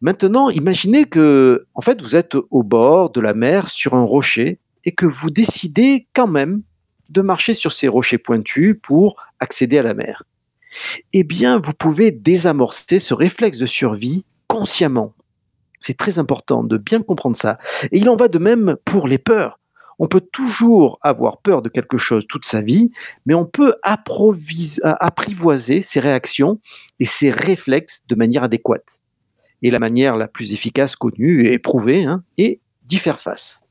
Maintenant, 0.01 0.51
imaginez 0.51 1.05
que, 1.05 1.65
en 1.73 1.81
fait, 1.81 1.99
vous 2.03 2.15
êtes 2.15 2.35
au 2.35 2.61
bord 2.61 3.09
de 3.09 3.21
la 3.21 3.33
mer 3.33 3.69
sur 3.69 3.95
un 3.95 4.03
rocher 4.03 4.59
et 4.85 4.91
que 4.91 5.07
vous 5.07 5.31
décidez 5.31 6.05
quand 6.13 6.27
même 6.27 6.61
de 7.09 7.23
marcher 7.23 7.55
sur 7.55 7.71
ces 7.71 7.87
rochers 7.87 8.19
pointus 8.19 8.75
pour 8.83 9.15
accéder 9.39 9.79
à 9.79 9.83
la 9.83 9.95
mer. 9.95 10.21
Eh 11.11 11.23
bien, 11.23 11.59
vous 11.59 11.73
pouvez 11.73 12.11
désamorcer 12.11 12.99
ce 12.99 13.15
réflexe 13.15 13.57
de 13.57 13.65
survie 13.65 14.25
consciemment 14.45 15.15
c'est 15.79 15.97
très 15.97 16.19
important 16.19 16.63
de 16.63 16.77
bien 16.77 17.01
comprendre 17.01 17.35
ça. 17.35 17.57
Et 17.91 17.97
il 17.99 18.09
en 18.09 18.15
va 18.15 18.27
de 18.27 18.39
même 18.39 18.75
pour 18.85 19.07
les 19.07 19.17
peurs. 19.17 19.59
On 19.99 20.07
peut 20.07 20.21
toujours 20.21 20.99
avoir 21.01 21.41
peur 21.41 21.61
de 21.61 21.69
quelque 21.69 21.97
chose 21.97 22.27
toute 22.27 22.45
sa 22.45 22.61
vie, 22.61 22.91
mais 23.25 23.33
on 23.33 23.45
peut 23.45 23.75
apprivoiser 23.83 25.81
ses 25.81 25.99
réactions 25.99 26.59
et 26.99 27.05
ses 27.05 27.31
réflexes 27.31 28.03
de 28.07 28.15
manière 28.15 28.43
adéquate. 28.43 29.01
Et 29.63 29.71
la 29.71 29.79
manière 29.79 30.15
la 30.17 30.27
plus 30.27 30.53
efficace 30.53 30.95
connue 30.95 31.47
et 31.47 31.53
éprouvée 31.53 32.05
hein, 32.05 32.23
est 32.37 32.61
d'y 32.83 32.97
faire 32.97 33.19
face. 33.19 33.63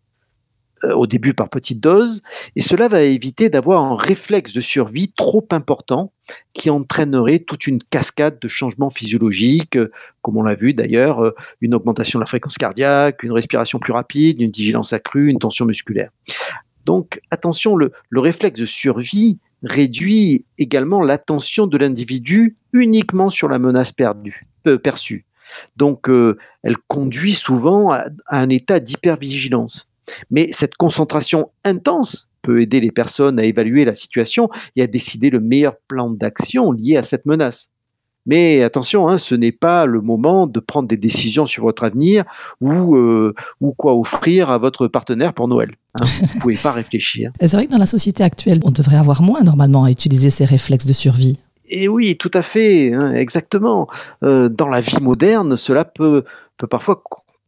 Euh, 0.87 0.95
au 0.95 1.07
début 1.07 1.35
par 1.35 1.49
petite 1.49 1.81
dose, 1.81 2.23
et 2.55 2.61
cela 2.61 2.89
va 2.89 3.03
éviter 3.03 3.49
d'avoir 3.49 3.83
un 3.83 3.97
réflexe 3.97 4.53
de 4.53 4.61
survie 4.61 5.13
trop 5.13 5.47
important 5.51 6.13
qui 6.53 6.71
entraînerait 6.71 7.41
toute 7.41 7.67
une 7.67 7.83
cascade 7.83 8.39
de 8.41 8.49
changements 8.49 8.91
physiologiques, 8.91 9.77
euh, 9.77 9.91
comme 10.23 10.37
on 10.37 10.43
l'a 10.43 10.55
vu 10.55 10.75
d'ailleurs, 10.75 11.23
euh, 11.25 11.35
une 11.61 11.75
augmentation 11.75 12.19
de 12.19 12.23
la 12.23 12.27
fréquence 12.27 12.57
cardiaque, 12.57 13.23
une 13.23 13.33
respiration 13.33 13.79
plus 13.79 13.93
rapide, 13.93 14.41
une 14.41 14.51
vigilance 14.51 14.93
accrue, 14.93 15.29
une 15.29 15.39
tension 15.39 15.65
musculaire. 15.65 16.11
Donc 16.85 17.21
attention, 17.31 17.77
le, 17.77 17.93
réflexe 18.13 18.61
de 18.61 18.67
survie 18.67 19.39
réduit 19.63 20.45
également 20.59 21.03
l'attention 21.03 21.67
de 21.67 21.79
l'individu 21.79 22.57
uniquement 22.73 23.31
sur 23.31 23.49
la 23.49 23.59
menace 23.59 23.93
perdue, 23.93 24.47
perçue. 24.83 25.27
Donc 25.77 26.09
elle 26.63 26.77
conduit 26.87 27.35
souvent 27.35 27.91
à 27.91 28.07
un 28.31 28.49
état 28.51 28.79
d'hypervigilance. 28.79 29.91
Mais 30.31 30.49
cette 30.53 30.75
concentration 30.75 31.51
intense 31.65 32.29
peut 32.43 32.61
aider 32.61 32.81
les 32.81 32.93
personnes 32.93 33.39
à 33.39 33.45
évaluer 33.45 33.85
la 33.85 33.95
situation 33.95 34.49
et 34.77 34.83
à 34.83 34.87
décider 34.87 35.31
le 35.31 35.41
meilleur 35.41 35.77
plan 35.89 36.11
d'action 36.11 36.73
lié 36.73 36.97
à 36.97 37.03
cette 37.03 37.27
menace. 37.27 37.71
Mais 38.27 38.65
attention, 38.65 39.09
hein, 39.09 39.19
ce 39.19 39.35
n'est 39.35 39.53
pas 39.53 39.87
le 39.87 40.01
moment 40.01 40.49
de 40.49 40.59
prendre 40.59 40.89
des 40.89 40.97
décisions 40.97 41.47
sur 41.47 41.63
votre 41.63 41.85
avenir 41.85 42.25
ou, 42.61 42.97
euh, 42.97 43.35
ou 43.61 43.73
quoi 43.73 43.97
offrir 43.97 44.51
à 44.51 44.59
votre 44.59 44.89
partenaire 44.89 45.33
pour 45.33 45.47
Noël. 45.47 45.77
Hein. 45.95 46.05
Vous 46.05 46.35
ne 46.35 46.41
pouvez 46.41 46.57
pas 46.57 46.73
réfléchir. 46.73 47.31
C'est 47.41 47.53
vrai 47.53 47.67
que 47.67 47.71
dans 47.71 47.79
la 47.79 47.87
société 47.87 48.25
actuelle, 48.25 48.61
on 48.65 48.73
devrait 48.73 48.97
avoir 48.97 49.23
moins 49.23 49.43
normalement 49.43 49.85
à 49.85 49.91
utiliser 49.91 50.31
ces 50.31 50.45
réflexes 50.45 50.87
de 50.87 50.93
survie. 50.93 51.39
Et 51.69 51.89
oui, 51.89 52.17
tout 52.17 52.31
à 52.35 52.43
fait, 52.43 52.93
hein, 52.93 53.15
exactement. 53.15 53.89
Euh, 54.25 54.49
dans 54.49 54.69
la 54.69 54.81
vie 54.81 55.01
moderne, 55.01 55.57
cela 55.57 55.85
peut, 55.85 56.25
peut 56.59 56.67
parfois 56.67 57.03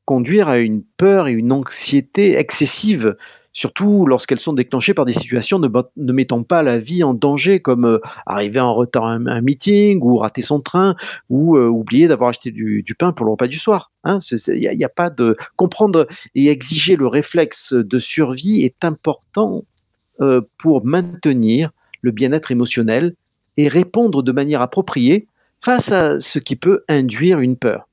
conduire 0.08 0.48
à 0.48 0.56
une 0.56 0.82
peur 0.96 1.28
et 1.28 1.32
une 1.32 1.52
anxiété 1.52 2.38
excessive, 2.38 3.14
surtout 3.52 4.06
lorsqu'elles 4.06 4.40
sont 4.40 4.54
déclenchées 4.54 4.94
par 4.94 5.04
des 5.04 5.12
situations 5.12 5.58
ne, 5.58 6.12
mettant 6.14 6.44
pas 6.44 6.62
la 6.62 6.78
vie 6.78 7.04
en 7.04 7.12
danger, 7.12 7.60
comme 7.60 7.84
euh, 7.84 7.98
arriver 8.24 8.58
en 8.58 8.74
retard 8.74 9.04
à 9.04 9.12
un, 9.12 9.40
meeting, 9.42 10.00
ou 10.00 10.16
rater 10.16 10.40
son 10.40 10.62
train, 10.62 10.96
ou 11.28 11.58
euh, 11.58 11.66
oublier 11.66 12.08
d'avoir 12.08 12.30
acheté 12.30 12.50
du, 12.50 12.82
pain 12.98 13.12
pour 13.12 13.26
le 13.26 13.32
repas 13.32 13.48
du 13.48 13.58
soir. 13.58 13.92
Il 14.06 14.12
hein. 14.12 14.18
n'y 14.54 14.82
a, 14.82 14.88
pas 14.88 15.10
de 15.10 15.36
comprendre 15.56 16.06
et 16.34 16.48
exiger 16.48 16.96
le 16.96 17.06
réflexe 17.06 17.74
de 17.74 17.98
survie 17.98 18.62
est 18.62 18.86
important 18.86 19.64
euh, 20.22 20.40
pour 20.56 20.86
maintenir 20.86 21.70
le 22.00 22.12
bien-être 22.12 22.50
émotionnel 22.50 23.14
et 23.58 23.68
répondre 23.68 24.22
de 24.22 24.32
manière 24.32 24.62
appropriée 24.62 25.26
face 25.62 25.92
à 25.92 26.18
ce 26.18 26.38
qui 26.38 26.56
peut 26.56 26.82
induire 26.88 27.40
une 27.40 27.58
peur. 27.58 27.87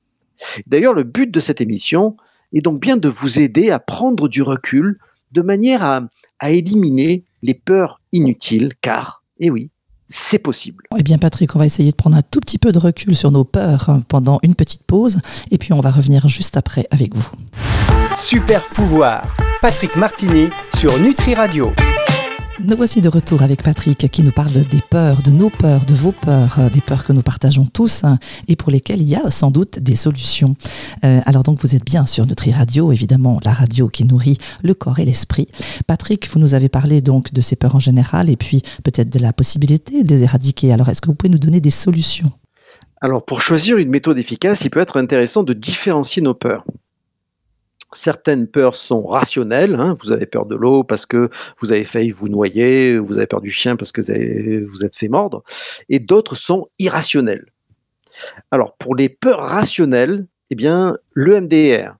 D'ailleurs, 0.66 0.94
le 0.94 1.02
but 1.02 1.30
de 1.30 1.40
cette 1.40 1.60
émission 1.60 2.16
est 2.52 2.60
donc 2.60 2.80
bien 2.80 2.96
de 2.96 3.08
vous 3.08 3.38
aider 3.38 3.70
à 3.70 3.78
prendre 3.78 4.28
du 4.28 4.42
recul 4.42 4.98
de 5.32 5.42
manière 5.42 5.82
à, 5.82 6.50
éliminer 6.50 7.24
les 7.42 7.54
peurs 7.54 8.00
inutiles, 8.12 8.74
car, 8.80 9.22
eh 9.40 9.50
oui, 9.50 9.70
c'est 10.06 10.38
possible. 10.38 10.84
Eh 10.96 11.02
bien 11.02 11.18
Patrick, 11.18 11.56
on 11.56 11.58
va 11.58 11.66
essayer 11.66 11.90
de 11.90 11.96
prendre 11.96 12.16
un 12.16 12.22
tout 12.22 12.40
petit 12.40 12.58
peu 12.58 12.72
de 12.72 12.78
recul 12.78 13.16
sur 13.16 13.30
nos 13.32 13.44
peurs 13.44 14.00
pendant 14.08 14.38
une 14.42 14.54
petite 14.54 14.84
pause, 14.84 15.20
et 15.50 15.58
puis 15.58 15.72
on 15.72 15.80
va 15.80 15.90
revenir 15.90 16.28
juste 16.28 16.56
après 16.56 16.86
avec 16.90 17.14
vous. 17.14 17.30
Super 18.16 18.64
pouvoir, 18.68 19.36
Patrick 19.60 19.96
Martini 19.96 20.48
sur 20.74 20.98
Nutri 21.00 21.34
Radio. 21.34 21.72
Nous 22.64 22.74
voici 22.74 23.02
de 23.02 23.10
retour 23.10 23.42
avec 23.42 23.62
Patrick 23.62 24.10
qui 24.10 24.22
nous 24.22 24.32
parle 24.32 24.52
des 24.52 24.80
peurs, 24.90 25.22
de 25.22 25.30
nos 25.30 25.50
peurs, 25.50 25.84
de 25.84 25.92
vos 25.92 26.12
peurs, 26.12 26.58
euh, 26.58 26.70
des 26.70 26.80
peurs 26.80 27.04
que 27.04 27.12
nous 27.12 27.20
partageons 27.20 27.66
tous 27.66 28.02
hein, 28.02 28.18
et 28.48 28.56
pour 28.56 28.70
lesquelles 28.70 29.02
il 29.02 29.08
y 29.08 29.14
a 29.14 29.30
sans 29.30 29.50
doute 29.50 29.78
des 29.78 29.94
solutions. 29.94 30.56
Euh, 31.04 31.20
alors 31.26 31.42
donc 31.42 31.60
vous 31.60 31.76
êtes 31.76 31.84
bien 31.84 32.06
sur 32.06 32.26
Nutri 32.26 32.52
Radio, 32.52 32.92
évidemment 32.92 33.38
la 33.44 33.52
radio 33.52 33.88
qui 33.88 34.06
nourrit 34.06 34.38
le 34.62 34.72
corps 34.72 34.98
et 34.98 35.04
l'esprit. 35.04 35.48
Patrick, 35.86 36.30
vous 36.32 36.38
nous 36.38 36.54
avez 36.54 36.70
parlé 36.70 37.02
donc 37.02 37.34
de 37.34 37.42
ces 37.42 37.56
peurs 37.56 37.74
en 37.74 37.80
général 37.80 38.30
et 38.30 38.36
puis 38.36 38.62
peut-être 38.82 39.10
de 39.10 39.18
la 39.18 39.34
possibilité 39.34 40.02
de 40.02 40.14
les 40.14 40.22
éradiquer. 40.22 40.72
Alors 40.72 40.88
est-ce 40.88 41.02
que 41.02 41.08
vous 41.08 41.14
pouvez 41.14 41.30
nous 41.30 41.38
donner 41.38 41.60
des 41.60 41.70
solutions? 41.70 42.32
Alors 43.02 43.22
pour 43.22 43.42
choisir 43.42 43.76
une 43.76 43.90
méthode 43.90 44.16
efficace, 44.16 44.64
il 44.64 44.70
peut 44.70 44.80
être 44.80 44.96
intéressant 44.96 45.42
de 45.42 45.52
différencier 45.52 46.22
nos 46.22 46.34
peurs 46.34 46.64
certaines 47.96 48.46
peurs 48.46 48.74
sont 48.74 49.04
rationnelles. 49.04 49.74
Hein. 49.74 49.96
Vous 50.02 50.12
avez 50.12 50.26
peur 50.26 50.46
de 50.46 50.54
l'eau 50.54 50.84
parce 50.84 51.06
que 51.06 51.30
vous 51.60 51.72
avez 51.72 51.84
failli 51.84 52.10
vous 52.10 52.28
noyer, 52.28 52.98
vous 52.98 53.16
avez 53.16 53.26
peur 53.26 53.40
du 53.40 53.50
chien 53.50 53.76
parce 53.76 53.92
que 53.92 54.00
vous, 54.00 54.70
vous 54.70 54.84
êtes 54.84 54.96
fait 54.96 55.08
mordre, 55.08 55.42
et 55.88 55.98
d'autres 55.98 56.34
sont 56.34 56.68
irrationnelles. 56.78 57.46
Alors, 58.50 58.76
pour 58.76 58.94
les 58.94 59.08
peurs 59.08 59.40
rationnelles, 59.40 60.26
eh 60.50 60.54
bien, 60.54 60.96
le 61.12 61.40
MDR, 61.40 61.96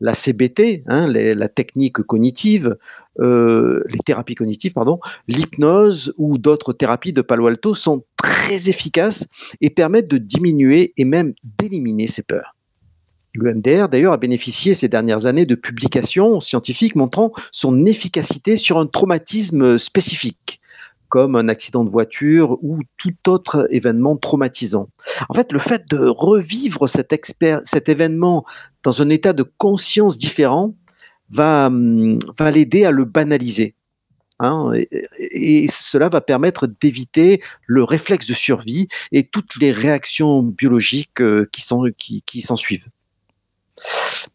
la 0.00 0.14
CBT, 0.14 0.84
hein, 0.86 1.06
la 1.08 1.48
technique 1.48 2.02
cognitive, 2.02 2.76
euh, 3.20 3.82
les 3.88 3.98
thérapies 3.98 4.34
cognitives, 4.34 4.72
pardon, 4.72 4.98
l'hypnose 5.28 6.14
ou 6.16 6.38
d'autres 6.38 6.72
thérapies 6.72 7.12
de 7.12 7.22
Palo 7.22 7.46
Alto 7.46 7.74
sont 7.74 8.04
très 8.16 8.68
efficaces 8.68 9.26
et 9.60 9.70
permettent 9.70 10.08
de 10.08 10.18
diminuer 10.18 10.92
et 10.96 11.04
même 11.04 11.34
d'éliminer 11.44 12.08
ces 12.08 12.22
peurs. 12.22 12.56
Le 13.34 13.54
MDR, 13.54 13.88
d'ailleurs, 13.88 14.12
a 14.12 14.18
bénéficié 14.18 14.74
ces 14.74 14.88
dernières 14.88 15.24
années 15.24 15.46
de 15.46 15.54
publications 15.54 16.40
scientifiques 16.40 16.96
montrant 16.96 17.32
son 17.50 17.86
efficacité 17.86 18.58
sur 18.58 18.78
un 18.78 18.86
traumatisme 18.86 19.78
spécifique, 19.78 20.60
comme 21.08 21.34
un 21.34 21.48
accident 21.48 21.82
de 21.84 21.90
voiture 21.90 22.58
ou 22.62 22.80
tout 22.98 23.14
autre 23.28 23.66
événement 23.70 24.18
traumatisant. 24.18 24.88
En 25.30 25.34
fait, 25.34 25.50
le 25.50 25.58
fait 25.58 25.88
de 25.88 26.06
revivre 26.06 26.88
cet, 26.88 27.12
événement 27.88 28.44
dans 28.82 29.00
un 29.00 29.08
état 29.08 29.32
de 29.32 29.44
conscience 29.56 30.18
différent 30.18 30.74
va, 31.30 31.68
hum, 31.68 32.18
l'aider 32.38 32.84
à 32.84 32.90
le 32.90 33.06
banaliser. 33.06 33.74
Hein, 34.40 34.72
et, 35.18 35.68
cela 35.68 36.10
va 36.10 36.20
permettre 36.20 36.66
d'éviter 36.66 37.40
le 37.66 37.82
réflexe 37.82 38.26
de 38.26 38.34
survie 38.34 38.88
et 39.10 39.22
toutes 39.22 39.56
les 39.56 39.72
réactions 39.72 40.42
biologiques 40.42 41.20
euh, 41.22 41.48
qui 41.50 42.40
s'en 42.42 42.56
suivent. 42.56 42.88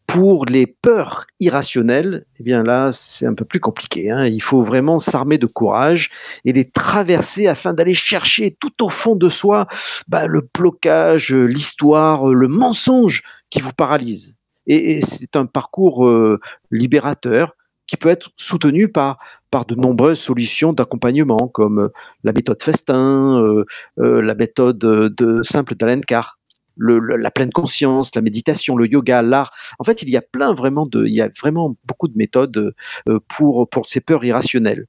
Pour 0.07 0.45
les 0.45 0.65
peurs 0.65 1.27
irrationnelles, 1.39 2.25
eh 2.39 2.43
bien 2.43 2.63
là, 2.63 2.91
c'est 2.91 3.25
un 3.25 3.33
peu 3.33 3.45
plus 3.45 3.59
compliqué. 3.59 4.09
Hein. 4.09 4.25
Il 4.25 4.41
faut 4.41 4.63
vraiment 4.63 4.99
s'armer 4.99 5.37
de 5.37 5.45
courage 5.45 6.09
et 6.45 6.53
les 6.53 6.69
traverser 6.69 7.47
afin 7.47 7.73
d'aller 7.73 7.93
chercher 7.93 8.55
tout 8.59 8.83
au 8.83 8.89
fond 8.89 9.15
de 9.15 9.29
soi 9.29 9.67
bah, 10.07 10.25
le 10.25 10.47
blocage, 10.57 11.33
l'histoire, 11.33 12.27
le 12.27 12.47
mensonge 12.47 13.21
qui 13.49 13.59
vous 13.59 13.73
paralyse. 13.73 14.35
Et, 14.65 15.01
c'est 15.01 15.35
un 15.35 15.45
parcours 15.45 16.07
euh, 16.07 16.39
libérateur 16.71 17.53
qui 17.87 17.95
peut 17.95 18.09
être 18.09 18.29
soutenu 18.35 18.89
par, 18.89 19.17
de 19.67 19.75
nombreuses 19.75 20.19
solutions 20.19 20.73
d'accompagnement, 20.73 21.47
comme 21.47 21.79
euh, 21.79 21.89
la 22.23 22.33
méthode 22.33 22.61
Festin, 22.61 23.41
euh, 23.41 23.63
la 24.21 24.35
méthode 24.35 24.77
de 24.77 25.41
simple 25.43 25.75
d'Alencar 25.75 26.36
la 26.77 27.31
pleine 27.31 27.51
conscience, 27.51 28.11
la 28.15 28.21
méditation, 28.21 28.75
le 28.75 28.87
yoga, 28.87 29.21
l'art. 29.21 29.51
En 29.79 29.83
fait, 29.83 30.01
il 30.01 30.09
y 30.09 30.17
a 30.17 30.21
plein 30.21 30.53
vraiment 30.53 30.85
de, 30.85 31.07
beaucoup 31.85 32.07
de 32.07 32.17
méthodes 32.17 32.73
euh, 33.09 33.19
pour 33.27 33.69
pour 33.69 33.87
ces 33.87 34.01
peurs 34.01 34.23
irrationnelles. 34.25 34.85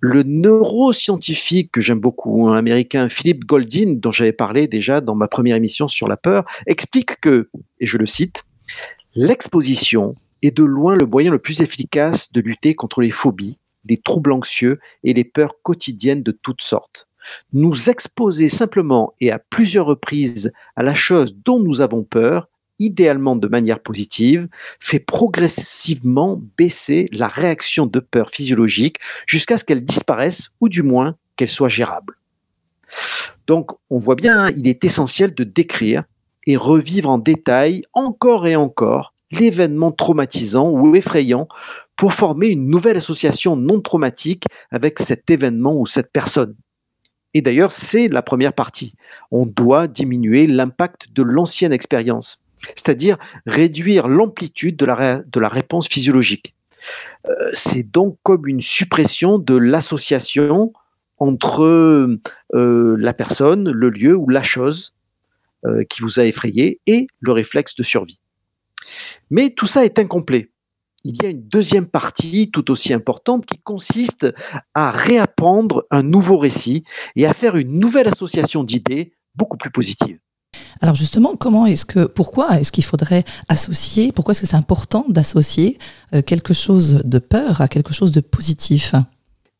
Le 0.00 0.22
neuroscientifique 0.24 1.70
que 1.72 1.80
j'aime 1.80 2.00
beaucoup, 2.00 2.48
un 2.48 2.56
américain, 2.56 3.08
Philippe 3.08 3.44
Goldin, 3.44 3.94
dont 3.96 4.10
j'avais 4.10 4.32
parlé 4.32 4.66
déjà 4.66 5.00
dans 5.00 5.14
ma 5.14 5.28
première 5.28 5.56
émission 5.56 5.88
sur 5.88 6.08
la 6.08 6.16
peur, 6.16 6.44
explique 6.66 7.20
que, 7.20 7.48
et 7.80 7.86
je 7.86 7.98
le 7.98 8.06
cite, 8.06 8.44
l'exposition 9.14 10.16
est 10.42 10.56
de 10.56 10.64
loin 10.64 10.96
le 10.96 11.06
moyen 11.06 11.30
le 11.30 11.38
plus 11.38 11.60
efficace 11.60 12.32
de 12.32 12.40
lutter 12.40 12.74
contre 12.74 13.00
les 13.00 13.10
phobies, 13.10 13.58
les 13.88 13.96
troubles 13.96 14.32
anxieux 14.32 14.78
et 15.04 15.14
les 15.14 15.24
peurs 15.24 15.54
quotidiennes 15.62 16.22
de 16.22 16.32
toutes 16.32 16.62
sortes. 16.62 17.08
Nous 17.52 17.90
exposer 17.90 18.48
simplement 18.48 19.14
et 19.20 19.30
à 19.30 19.38
plusieurs 19.38 19.86
reprises 19.86 20.52
à 20.76 20.82
la 20.82 20.94
chose 20.94 21.36
dont 21.44 21.60
nous 21.60 21.80
avons 21.80 22.04
peur, 22.04 22.48
idéalement 22.78 23.36
de 23.36 23.48
manière 23.48 23.80
positive, 23.80 24.48
fait 24.80 25.00
progressivement 25.00 26.40
baisser 26.56 27.08
la 27.12 27.28
réaction 27.28 27.86
de 27.86 28.00
peur 28.00 28.30
physiologique 28.30 28.98
jusqu'à 29.26 29.58
ce 29.58 29.64
qu'elle 29.64 29.84
disparaisse 29.84 30.50
ou 30.60 30.68
du 30.68 30.82
moins 30.82 31.16
qu'elle 31.36 31.48
soit 31.48 31.68
gérable. 31.68 32.18
Donc 33.46 33.72
on 33.90 33.98
voit 33.98 34.14
bien, 34.14 34.46
hein, 34.46 34.52
il 34.56 34.68
est 34.68 34.84
essentiel 34.84 35.34
de 35.34 35.44
décrire 35.44 36.04
et 36.46 36.56
revivre 36.56 37.10
en 37.10 37.18
détail 37.18 37.82
encore 37.92 38.46
et 38.46 38.56
encore 38.56 39.14
l'événement 39.30 39.92
traumatisant 39.92 40.70
ou 40.70 40.94
effrayant 40.94 41.48
pour 41.96 42.14
former 42.14 42.48
une 42.48 42.68
nouvelle 42.68 42.96
association 42.96 43.56
non 43.56 43.80
traumatique 43.80 44.44
avec 44.70 44.98
cet 44.98 45.30
événement 45.30 45.76
ou 45.78 45.86
cette 45.86 46.12
personne. 46.12 46.54
Et 47.34 47.42
d'ailleurs, 47.42 47.72
c'est 47.72 48.08
la 48.08 48.22
première 48.22 48.52
partie. 48.52 48.94
On 49.30 49.46
doit 49.46 49.86
diminuer 49.86 50.46
l'impact 50.46 51.12
de 51.12 51.22
l'ancienne 51.22 51.72
expérience, 51.72 52.42
c'est-à-dire 52.62 53.18
réduire 53.46 54.08
l'amplitude 54.08 54.76
de 54.76 54.86
la, 54.86 55.48
réponse 55.48 55.88
physiologique. 55.88 56.54
Euh, 57.26 57.32
c'est 57.52 57.82
donc 57.82 58.18
comme 58.22 58.46
une 58.46 58.62
suppression 58.62 59.38
de 59.38 59.56
l'association 59.56 60.72
entre 61.18 61.64
euh, 61.64 62.96
la 62.98 63.12
personne, 63.12 63.70
le 63.70 63.90
lieu 63.90 64.14
ou 64.14 64.28
la 64.28 64.42
chose 64.42 64.94
euh, 65.66 65.82
qui 65.84 66.02
vous 66.02 66.20
a 66.20 66.24
effrayé 66.24 66.80
et 66.86 67.08
le 67.20 67.32
réflexe 67.32 67.74
de 67.74 67.82
survie. 67.82 68.20
Mais 69.30 69.50
tout 69.50 69.66
ça 69.66 69.84
est 69.84 69.98
incomplet 69.98 70.50
il 71.04 71.22
y 71.22 71.26
a 71.26 71.28
une 71.28 71.46
deuxième 71.46 71.86
partie 71.86 72.50
tout 72.50 72.70
aussi 72.70 72.92
importante 72.92 73.46
qui 73.46 73.58
consiste 73.58 74.26
à 74.74 74.90
réapprendre 74.90 75.86
un 75.90 76.02
nouveau 76.02 76.38
récit 76.38 76.84
et 77.16 77.26
à 77.26 77.34
faire 77.34 77.56
une 77.56 77.78
nouvelle 77.78 78.08
association 78.08 78.64
d'idées 78.64 79.12
beaucoup 79.34 79.56
plus 79.56 79.70
positive. 79.70 80.18
Alors 80.80 80.94
justement, 80.94 81.34
comment 81.36 81.66
est-ce 81.66 81.86
que, 81.86 82.06
pourquoi 82.06 82.60
est-ce 82.60 82.72
qu'il 82.72 82.84
faudrait 82.84 83.24
associer, 83.48 84.12
pourquoi 84.12 84.32
est-ce 84.32 84.42
que 84.42 84.46
c'est 84.46 84.56
important 84.56 85.04
d'associer 85.08 85.78
euh, 86.14 86.22
quelque 86.22 86.54
chose 86.54 87.02
de 87.04 87.18
peur 87.18 87.60
à 87.60 87.68
quelque 87.68 87.92
chose 87.92 88.12
de 88.12 88.20
positif? 88.20 88.94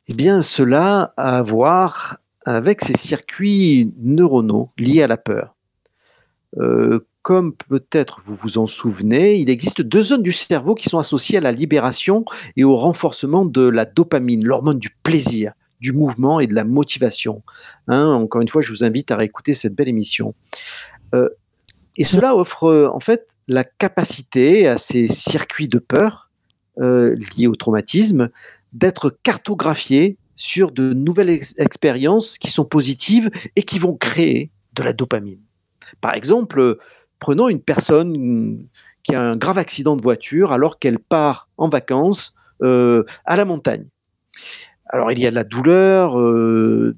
Eh 0.09 0.15
bien, 0.15 0.43
cela 0.43 1.13
a 1.17 1.39
à 1.39 1.43
voir 1.43 2.19
avec 2.47 2.83
ces 2.83 2.97
circuits 2.97 3.93
neuronaux 3.99 4.71
liés 4.79 5.03
à 5.03 5.07
la 5.07 5.19
peur. 5.19 5.58
Euh, 6.57 7.01
comme 7.23 7.55
peut-être 7.55 8.21
vous 8.25 8.35
vous 8.35 8.57
en 8.57 8.67
souvenez, 8.67 9.37
il 9.37 9.51
existe 9.51 9.83
deux 9.83 10.01
zones 10.01 10.23
du 10.23 10.33
cerveau 10.33 10.75
qui 10.75 10.89
sont 10.89 10.99
associées 10.99 11.37
à 11.37 11.43
la 11.43 11.53
libération 11.53 12.25
et 12.57 12.65
au 12.65 12.75
renforcement 12.75 13.45
de 13.45 13.69
la 13.69 13.85
dopamine, 13.85 14.47
l'hormone 14.47 14.79
du 14.79 14.89
plaisir, 15.03 15.53
du 15.81 15.93
mouvement 15.93 16.41
et 16.41 16.47
de 16.47 16.55
la 16.55 16.65
motivation. 16.65 17.43
Hein, 17.87 18.07
encore 18.07 18.41
une 18.41 18.49
fois, 18.49 18.63
je 18.63 18.71
vous 18.71 18.85
invite 18.85 19.11
à 19.11 19.17
réécouter 19.17 19.55
cette 19.55 19.75
belle 19.75 19.89
émission. 19.89 20.35
Euh, 21.15 21.29
et 21.97 22.05
cela 22.05 22.37
offre 22.37 22.65
euh, 22.65 22.89
en 22.89 23.01
fait 23.01 23.27
la 23.47 23.65
capacité 23.65 24.67
à 24.67 24.79
ces 24.79 25.07
circuits 25.07 25.69
de 25.69 25.79
peur 25.79 26.31
euh, 26.81 27.17
liés 27.37 27.47
au 27.47 27.57
traumatisme 27.57 28.31
d'être 28.73 29.11
cartographiés 29.23 30.17
sur 30.37 30.71
de 30.71 30.93
nouvelles 30.93 31.41
expériences 31.57 32.39
qui 32.39 32.51
sont 32.51 32.65
positives 32.65 33.31
et 33.57 33.63
qui 33.63 33.79
vont 33.79 33.97
créer 33.97 34.51
de 34.75 34.83
la 34.83 34.93
dopamine. 34.93 35.41
Par 36.01 36.15
exemple, 36.15 36.79
Prenons 37.19 37.49
une 37.49 37.61
personne 37.61 38.67
qui 39.03 39.15
a 39.15 39.23
un 39.23 39.37
grave 39.37 39.59
accident 39.59 39.97
de 39.97 40.03
voiture 40.03 40.53
alors 40.53 40.79
qu'elle 40.79 40.99
part 40.99 41.49
en 41.57 41.69
vacances 41.69 42.35
euh, 42.63 43.05
à 43.25 43.37
la 43.37 43.45
montagne. 43.45 43.87
Alors 44.87 45.11
il 45.13 45.19
y 45.19 45.27
a 45.27 45.31
de 45.31 45.35
la 45.35 45.45
douleur, 45.45 46.19
euh, 46.19 46.95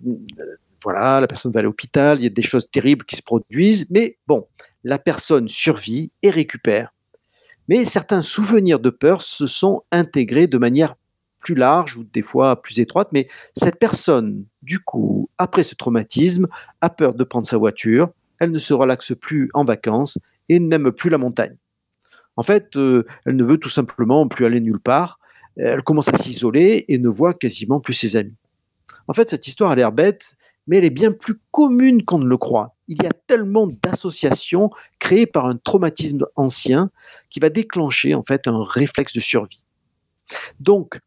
voilà, 0.84 1.20
la 1.20 1.26
personne 1.26 1.52
va 1.52 1.60
à 1.60 1.62
l'hôpital, 1.62 2.18
il 2.18 2.24
y 2.24 2.26
a 2.26 2.30
des 2.30 2.42
choses 2.42 2.70
terribles 2.70 3.04
qui 3.04 3.16
se 3.16 3.22
produisent, 3.22 3.86
mais 3.90 4.18
bon, 4.26 4.46
la 4.84 4.98
personne 4.98 5.48
survit 5.48 6.12
et 6.22 6.30
récupère. 6.30 6.92
Mais 7.68 7.84
certains 7.84 8.22
souvenirs 8.22 8.80
de 8.80 8.90
peur 8.90 9.22
se 9.22 9.46
sont 9.46 9.82
intégrés 9.90 10.46
de 10.46 10.58
manière 10.58 10.96
plus 11.38 11.54
large 11.54 11.96
ou 11.96 12.04
des 12.04 12.22
fois 12.22 12.60
plus 12.60 12.78
étroite, 12.80 13.08
mais 13.12 13.28
cette 13.56 13.78
personne, 13.78 14.44
du 14.62 14.80
coup, 14.80 15.30
après 15.38 15.62
ce 15.62 15.74
traumatisme, 15.74 16.46
a 16.80 16.90
peur 16.90 17.14
de 17.14 17.24
prendre 17.24 17.46
sa 17.46 17.56
voiture, 17.56 18.10
elle 18.40 18.50
ne 18.50 18.58
se 18.58 18.74
relaxe 18.74 19.12
plus 19.18 19.50
en 19.54 19.64
vacances 19.64 20.18
et 20.48 20.58
n'aime 20.58 20.90
plus 20.90 21.10
la 21.10 21.18
montagne. 21.18 21.56
En 22.36 22.42
fait, 22.42 22.76
euh, 22.76 23.06
elle 23.26 23.36
ne 23.36 23.44
veut 23.44 23.58
tout 23.58 23.68
simplement 23.68 24.26
plus 24.26 24.46
aller 24.46 24.60
nulle 24.60 24.80
part. 24.80 25.18
Elle 25.56 25.82
commence 25.82 26.08
à 26.08 26.16
s'isoler 26.16 26.86
et 26.88 26.98
ne 26.98 27.08
voit 27.08 27.34
quasiment 27.34 27.80
plus 27.80 27.92
ses 27.92 28.16
amis. 28.16 28.36
En 29.08 29.12
fait, 29.12 29.28
cette 29.28 29.46
histoire 29.46 29.70
a 29.70 29.74
l'air 29.74 29.92
bête, 29.92 30.36
mais 30.66 30.78
elle 30.78 30.84
est 30.84 30.90
bien 30.90 31.12
plus 31.12 31.34
commune 31.50 32.04
qu'on 32.04 32.18
ne 32.18 32.28
le 32.28 32.36
croit. 32.36 32.76
Il 32.88 33.02
y 33.02 33.06
a 33.06 33.12
tellement 33.26 33.66
d'associations 33.66 34.70
créées 34.98 35.26
par 35.26 35.46
un 35.46 35.56
traumatisme 35.56 36.26
ancien 36.36 36.90
qui 37.28 37.40
va 37.40 37.50
déclencher 37.50 38.14
en 38.14 38.22
fait 38.22 38.46
un 38.46 38.62
réflexe 38.62 39.12
de 39.12 39.20
survie. 39.20 39.62
Donc, 40.60 41.00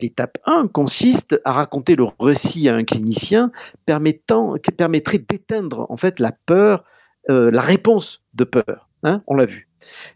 L'étape 0.00 0.38
1 0.44 0.68
consiste 0.68 1.40
à 1.44 1.52
raconter 1.52 1.96
le 1.96 2.04
récit 2.20 2.68
à 2.68 2.74
un 2.74 2.84
clinicien 2.84 3.50
qui 3.86 4.70
permettrait 4.76 5.18
d'éteindre 5.18 5.86
en 5.88 5.96
fait 5.96 6.20
la 6.20 6.32
peur, 6.32 6.84
euh, 7.30 7.50
la 7.50 7.62
réponse 7.62 8.22
de 8.34 8.44
peur. 8.44 8.90
Hein, 9.04 9.22
on 9.26 9.34
l'a 9.34 9.46
vu. 9.46 9.68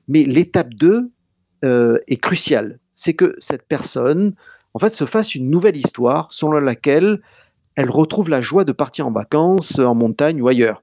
Mais 0.06 0.24
l'étape 0.24 0.74
2 0.74 1.10
euh, 1.64 1.98
est 2.08 2.16
cruciale. 2.16 2.78
C'est 2.92 3.14
que 3.14 3.34
cette 3.38 3.66
personne 3.66 4.34
en 4.74 4.78
fait 4.78 4.90
se 4.90 5.06
fasse 5.06 5.34
une 5.34 5.48
nouvelle 5.50 5.76
histoire 5.76 6.28
selon 6.30 6.60
laquelle 6.60 7.20
elle 7.76 7.90
retrouve 7.90 8.28
la 8.28 8.42
joie 8.42 8.64
de 8.64 8.72
partir 8.72 9.06
en 9.06 9.12
vacances, 9.12 9.78
en 9.78 9.94
montagne 9.94 10.42
ou 10.42 10.48
ailleurs. 10.48 10.82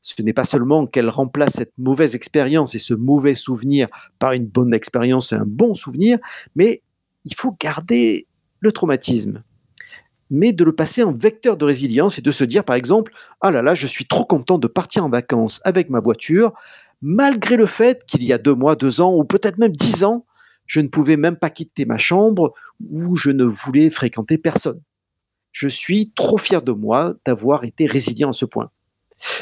Ce 0.00 0.20
n'est 0.22 0.32
pas 0.32 0.44
seulement 0.46 0.86
qu'elle 0.86 1.10
remplace 1.10 1.52
cette 1.52 1.76
mauvaise 1.76 2.14
expérience 2.14 2.74
et 2.74 2.78
ce 2.78 2.94
mauvais 2.94 3.34
souvenir 3.34 3.88
par 4.18 4.32
une 4.32 4.46
bonne 4.46 4.72
expérience 4.72 5.32
et 5.32 5.36
un 5.36 5.46
bon 5.46 5.74
souvenir, 5.74 6.18
mais 6.56 6.82
il 7.24 7.34
faut 7.34 7.54
garder 7.60 8.26
le 8.60 8.72
traumatisme, 8.72 9.42
mais 10.30 10.52
de 10.52 10.64
le 10.64 10.74
passer 10.74 11.02
en 11.02 11.12
vecteur 11.12 11.56
de 11.56 11.64
résilience 11.64 12.18
et 12.18 12.22
de 12.22 12.30
se 12.30 12.44
dire 12.44 12.64
par 12.64 12.76
exemple 12.76 13.12
ah 13.40 13.50
là 13.50 13.62
là 13.62 13.74
je 13.74 13.86
suis 13.86 14.06
trop 14.06 14.24
content 14.24 14.58
de 14.58 14.66
partir 14.66 15.04
en 15.04 15.08
vacances 15.08 15.60
avec 15.64 15.88
ma 15.88 16.00
voiture 16.00 16.52
malgré 17.00 17.56
le 17.56 17.66
fait 17.66 18.04
qu'il 18.04 18.24
y 18.24 18.32
a 18.32 18.38
deux 18.38 18.54
mois, 18.54 18.74
deux 18.76 19.00
ans 19.00 19.14
ou 19.14 19.24
peut-être 19.24 19.58
même 19.58 19.74
dix 19.74 20.04
ans 20.04 20.24
je 20.68 20.80
ne 20.80 20.88
pouvais 20.88 21.16
même 21.16 21.36
pas 21.36 21.50
quitter 21.50 21.86
ma 21.86 21.98
chambre 21.98 22.52
ou 22.88 23.16
je 23.16 23.30
ne 23.30 23.44
voulais 23.44 23.90
fréquenter 23.90 24.38
personne. 24.38 24.80
Je 25.50 25.66
suis 25.66 26.12
trop 26.14 26.38
fier 26.38 26.62
de 26.62 26.72
moi 26.72 27.14
d'avoir 27.24 27.64
été 27.64 27.86
résilient 27.86 28.30
à 28.30 28.34
ce 28.34 28.44
point. 28.44 28.70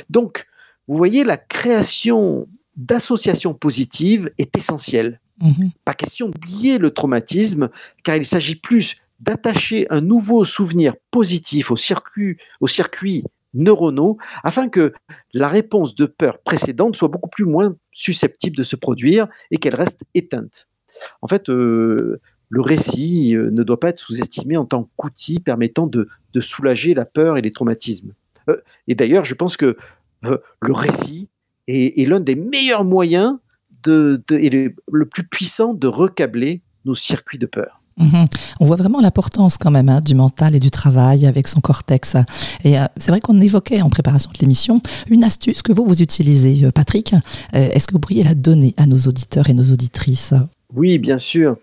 Donc, 0.08 0.46
vous 0.88 0.96
voyez, 0.96 1.24
la 1.24 1.36
création 1.36 2.48
d'associations 2.76 3.52
positives 3.52 4.30
est 4.38 4.56
essentielle. 4.56 5.20
Mmh 5.38 5.68
pas 5.84 5.92
question 5.92 6.30
d'oublier 6.30 6.78
le 6.78 6.90
traumatisme, 6.90 7.68
car 8.04 8.16
il 8.16 8.24
s'agit 8.24 8.56
plus 8.56 8.96
d'attacher 9.20 9.86
un 9.90 10.00
nouveau 10.00 10.44
souvenir 10.44 10.94
positif 11.10 11.70
au 11.70 11.76
circuit, 11.76 12.36
au 12.60 12.66
circuit 12.66 13.24
neuronaux 13.54 14.18
afin 14.44 14.68
que 14.68 14.92
la 15.32 15.48
réponse 15.48 15.94
de 15.94 16.06
peur 16.06 16.38
précédente 16.38 16.96
soit 16.96 17.08
beaucoup 17.08 17.30
plus 17.30 17.44
moins 17.44 17.76
susceptible 17.92 18.56
de 18.56 18.62
se 18.62 18.76
produire 18.76 19.28
et 19.50 19.56
qu'elle 19.56 19.74
reste 19.74 20.02
éteinte. 20.14 20.68
En 21.22 21.28
fait, 21.28 21.48
euh, 21.48 22.20
le 22.48 22.60
récit 22.60 23.34
euh, 23.34 23.50
ne 23.50 23.62
doit 23.62 23.80
pas 23.80 23.88
être 23.88 23.98
sous-estimé 23.98 24.56
en 24.56 24.64
tant 24.64 24.88
qu'outil 24.96 25.40
permettant 25.40 25.86
de, 25.86 26.08
soulager 26.38 26.92
la 26.92 27.06
peur 27.06 27.38
et 27.38 27.40
les 27.40 27.50
traumatismes. 27.50 28.12
Euh, 28.50 28.58
et 28.88 28.94
d'ailleurs, 28.94 29.24
je 29.24 29.34
pense 29.34 29.56
que 29.56 29.78
le 30.22 30.72
récit 30.72 31.30
est, 31.66 32.06
l'un 32.06 32.20
des 32.20 32.34
meilleurs 32.34 32.84
moyens 32.84 33.38
et 33.88 34.50
le, 34.50 35.04
plus 35.06 35.26
puissant 35.26 35.72
de 35.72 35.86
recabler 35.86 36.60
nos 36.84 36.94
circuits 36.94 37.38
de 37.38 37.46
peur. 37.46 37.80
Mhm. 37.98 38.26
On 38.60 38.66
voit 38.66 38.76
vraiment 38.76 39.00
l'importance 39.00 39.56
quand 39.56 39.70
même 39.70 39.88
hein, 39.88 40.00
du 40.00 40.14
mental 40.14 40.54
et 40.54 40.60
du 40.60 40.70
travail 40.70 41.26
avec 41.26 41.48
son 41.48 41.60
cortex. 41.60 42.16
Et 42.62 42.78
euh, 42.78 42.84
c'est 42.98 43.10
vrai 43.10 43.20
qu'on 43.20 43.40
évoquait 43.40 43.80
en 43.80 43.88
préparation 43.88 44.30
de 44.32 44.38
l'émission 44.38 44.82
une 45.08 45.24
astuce 45.24 45.62
que 45.62 45.72
vous, 45.72 45.84
vous 45.84 46.02
utilisez, 46.02 46.66
euh, 46.66 46.70
Patrick. 46.70 47.14
Euh, 47.14 47.18
est-ce 47.72 47.86
que 47.86 47.92
vous 47.92 47.98
pourriez 47.98 48.22
la 48.22 48.34
donner 48.34 48.74
à 48.76 48.86
nos 48.86 48.98
auditeurs 48.98 49.48
et 49.48 49.54
nos 49.54 49.72
auditrices? 49.72 50.34
Oui, 50.74 50.98
bien 50.98 51.18
sûr. 51.18 51.56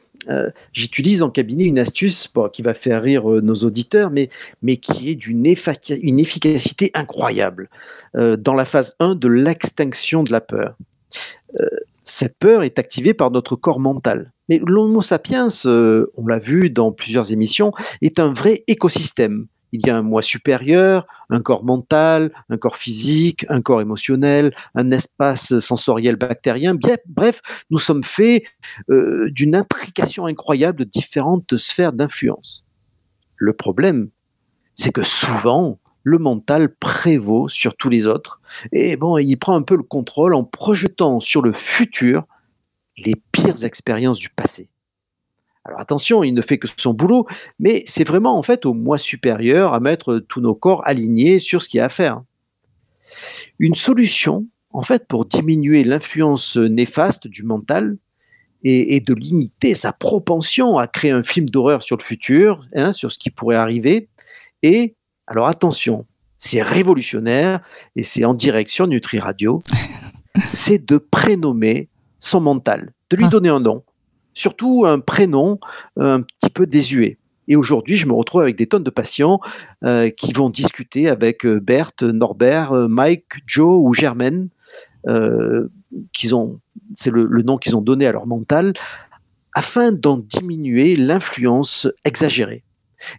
J'utilise 0.71 1.21
en 1.21 1.29
cabinet 1.29 1.65
une 1.65 1.79
astuce 1.79 2.29
qui 2.53 2.61
va 2.61 2.73
faire 2.73 3.01
rire 3.01 3.25
nos 3.25 3.55
auditeurs, 3.55 4.09
mais, 4.09 4.29
mais 4.61 4.77
qui 4.77 5.09
est 5.09 5.15
d'une 5.15 5.45
une 5.45 6.19
efficacité 6.19 6.91
incroyable 6.93 7.69
dans 8.13 8.53
la 8.53 8.63
phase 8.63 8.95
1 9.01 9.15
de 9.15 9.27
l'extinction 9.27 10.23
de 10.23 10.31
la 10.31 10.39
peur. 10.39 10.77
Cette 12.03 12.37
peur 12.37 12.63
est 12.63 12.79
activée 12.79 13.13
par 13.13 13.31
notre 13.31 13.55
corps 13.55 13.79
mental. 13.79 14.33
Mais 14.49 14.59
l'Homo 14.65 15.01
sapiens, 15.01 15.47
euh, 15.65 16.11
on 16.15 16.27
l'a 16.27 16.39
vu 16.39 16.69
dans 16.69 16.91
plusieurs 16.91 17.31
émissions, 17.31 17.71
est 18.01 18.19
un 18.19 18.33
vrai 18.33 18.63
écosystème. 18.67 19.47
Il 19.71 19.87
y 19.87 19.89
a 19.89 19.97
un 19.97 20.03
moi 20.03 20.21
supérieur, 20.21 21.07
un 21.31 21.41
corps 21.41 21.63
mental, 21.63 22.31
un 22.49 22.57
corps 22.57 22.77
physique, 22.77 23.45
un 23.49 23.61
corps 23.61 23.81
émotionnel, 23.81 24.53
un 24.75 24.91
espace 24.91 25.57
sensoriel 25.59 26.15
bactérien. 26.15 26.75
Bref, 27.07 27.41
nous 27.71 27.79
sommes 27.79 28.03
faits 28.03 28.43
euh, 28.91 29.31
d'une 29.31 29.55
implication 29.55 30.27
incroyable 30.27 30.79
de 30.79 30.83
différentes 30.83 31.57
sphères 31.57 31.93
d'influence. 31.93 32.65
Le 33.35 33.53
problème, 33.53 34.11
c'est 34.75 34.91
que 34.91 35.03
souvent, 35.03 35.79
le 36.03 36.17
mental 36.17 36.75
prévaut 36.75 37.47
sur 37.47 37.75
tous 37.75 37.89
les 37.89 38.05
autres. 38.07 38.41
Et 38.71 38.97
bon, 38.97 39.17
il 39.17 39.37
prend 39.37 39.55
un 39.55 39.61
peu 39.61 39.75
le 39.75 39.83
contrôle 39.83 40.33
en 40.33 40.43
projetant 40.43 41.19
sur 41.19 41.41
le 41.41 41.53
futur 41.53 42.25
les 42.97 43.13
pires 43.31 43.63
expériences 43.63 44.19
du 44.19 44.29
passé. 44.29 44.69
Alors 45.65 45.79
attention, 45.79 46.23
il 46.23 46.33
ne 46.33 46.41
fait 46.41 46.57
que 46.57 46.67
son 46.77 46.93
boulot, 46.93 47.25
mais 47.57 47.83
c'est 47.85 48.03
vraiment 48.03 48.37
en 48.37 48.43
fait 48.43 48.65
au 48.65 48.73
moi 48.73 48.97
supérieur 48.97 49.73
à 49.73 49.79
mettre 49.79 50.19
tous 50.19 50.41
nos 50.41 50.55
corps 50.55 50.85
alignés 50.85 51.39
sur 51.39 51.61
ce 51.61 51.69
qu'il 51.69 51.77
y 51.77 51.81
a 51.81 51.85
à 51.85 51.89
faire. 51.89 52.21
Une 53.59 53.75
solution, 53.75 54.45
en 54.71 54.83
fait, 54.83 55.07
pour 55.07 55.25
diminuer 55.25 55.85
l'influence 55.85 56.57
néfaste 56.57 57.27
du 57.27 57.43
mental 57.43 57.97
et, 58.65 59.01
de 59.01 59.13
limiter 59.13 59.73
sa 59.73 59.91
propension 59.91 60.77
à 60.77 60.87
créer 60.87 61.11
un 61.11 61.23
film 61.23 61.47
d'horreur 61.47 61.83
sur 61.83 61.97
le 61.97 62.03
futur, 62.03 62.65
hein, 62.73 62.91
sur 62.93 63.11
ce 63.11 63.19
qui 63.19 63.29
pourrait 63.29 63.57
arriver. 63.57 64.09
Et 64.63 64.95
alors 65.27 65.47
attention, 65.47 66.05
c'est 66.37 66.61
révolutionnaire 66.61 67.61
et 67.95 68.03
c'est 68.03 68.25
en 68.25 68.33
direction 68.33 68.87
Nutri 68.87 69.19
Radio, 69.19 69.61
c'est 70.45 70.85
de 70.85 70.97
prénommer 70.97 71.89
son 72.19 72.41
mental, 72.41 72.93
de 73.09 73.17
lui 73.17 73.25
ah. 73.25 73.29
donner 73.29 73.49
un 73.49 73.59
nom, 73.59 73.83
surtout 74.33 74.85
un 74.85 74.99
prénom 74.99 75.59
un 75.97 76.21
petit 76.21 76.49
peu 76.49 76.65
désuet. 76.65 77.17
Et 77.47 77.55
aujourd'hui, 77.55 77.95
je 77.95 78.07
me 78.07 78.13
retrouve 78.13 78.41
avec 78.41 78.55
des 78.55 78.67
tonnes 78.67 78.83
de 78.83 78.89
patients 78.89 79.39
euh, 79.83 80.09
qui 80.09 80.31
vont 80.33 80.49
discuter 80.49 81.09
avec 81.09 81.45
euh, 81.45 81.59
Berthe, 81.59 82.03
Norbert, 82.03 82.71
euh, 82.71 82.87
Mike, 82.87 83.25
Joe 83.45 83.81
ou 83.81 83.93
Germaine, 83.93 84.49
qu'ils 86.13 86.33
ont, 86.33 86.61
c'est 86.95 87.09
le, 87.09 87.27
nom 87.41 87.57
qu'ils 87.57 87.75
ont 87.75 87.81
donné 87.81 88.07
à 88.07 88.13
leur 88.13 88.25
mental, 88.25 88.73
afin 89.53 89.91
d'en 89.91 90.17
diminuer 90.17 90.95
l'influence 90.95 91.89
exagérée. 92.05 92.63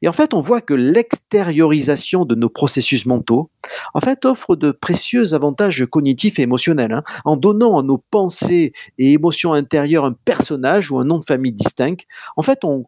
Et 0.02 0.08
en 0.08 0.12
fait, 0.12 0.34
on 0.34 0.40
voit 0.40 0.60
que 0.60 0.74
l'extériorisation 0.74 2.24
de 2.24 2.34
nos 2.34 2.48
processus 2.48 3.06
mentaux, 3.06 3.50
en 3.94 4.00
fait, 4.00 4.24
offre 4.24 4.56
de 4.56 4.70
précieux 4.70 5.34
avantages 5.34 5.84
cognitifs 5.86 6.38
et 6.38 6.42
émotionnels, 6.42 6.92
hein, 6.92 7.02
en 7.24 7.36
donnant 7.36 7.78
à 7.78 7.82
nos 7.82 7.98
pensées 7.98 8.72
et 8.98 9.12
émotions 9.12 9.52
intérieures 9.52 10.04
un 10.04 10.14
personnage 10.24 10.90
ou 10.90 10.98
un 10.98 11.04
nom 11.04 11.18
de 11.18 11.24
famille 11.24 11.52
distinct. 11.52 12.02
En 12.36 12.42
fait, 12.42 12.60
on, 12.64 12.84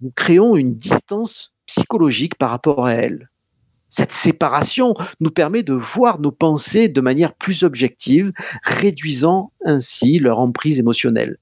nous 0.00 0.10
créons 0.14 0.56
une 0.56 0.74
distance 0.74 1.52
psychologique 1.66 2.36
par 2.36 2.50
rapport 2.50 2.86
à 2.86 2.92
elles. 2.92 3.30
Cette 3.88 4.12
séparation 4.12 4.94
nous 5.20 5.30
permet 5.30 5.62
de 5.62 5.74
voir 5.74 6.18
nos 6.18 6.32
pensées 6.32 6.88
de 6.88 7.00
manière 7.02 7.34
plus 7.34 7.62
objective, 7.62 8.32
réduisant 8.62 9.52
ainsi 9.66 10.18
leur 10.18 10.38
emprise 10.38 10.78
émotionnelle. 10.78 11.36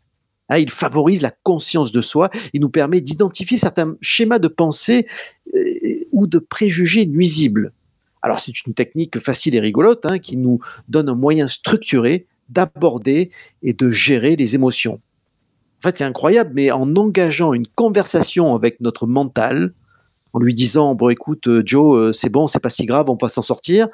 Hein, 0.50 0.58
il 0.58 0.70
favorise 0.70 1.22
la 1.22 1.30
conscience 1.30 1.92
de 1.92 2.00
soi. 2.00 2.28
Il 2.52 2.60
nous 2.60 2.70
permet 2.70 3.00
d'identifier 3.00 3.56
certains 3.56 3.96
schémas 4.00 4.40
de 4.40 4.48
pensée 4.48 5.06
euh, 5.54 5.60
ou 6.12 6.26
de 6.26 6.38
préjugés 6.38 7.06
nuisibles. 7.06 7.72
Alors 8.22 8.40
c'est 8.40 8.66
une 8.66 8.74
technique 8.74 9.18
facile 9.18 9.54
et 9.54 9.60
rigolote 9.60 10.04
hein, 10.04 10.18
qui 10.18 10.36
nous 10.36 10.60
donne 10.88 11.08
un 11.08 11.14
moyen 11.14 11.46
structuré 11.46 12.26
d'aborder 12.48 13.30
et 13.62 13.72
de 13.72 13.90
gérer 13.90 14.36
les 14.36 14.54
émotions. 14.54 15.00
En 15.78 15.88
fait, 15.88 15.96
c'est 15.96 16.04
incroyable, 16.04 16.50
mais 16.52 16.70
en 16.70 16.94
engageant 16.96 17.54
une 17.54 17.66
conversation 17.66 18.54
avec 18.54 18.80
notre 18.80 19.06
mental, 19.06 19.72
en 20.32 20.38
lui 20.38 20.52
disant 20.52 20.94
bon 20.94 21.08
écoute 21.08 21.46
euh, 21.46 21.62
Joe, 21.64 21.98
euh, 21.98 22.12
c'est 22.12 22.28
bon, 22.28 22.48
c'est 22.48 22.58
pas 22.58 22.68
si 22.68 22.84
grave, 22.84 23.08
on 23.08 23.16
va 23.16 23.28
s'en 23.28 23.40
sortir, 23.40 23.88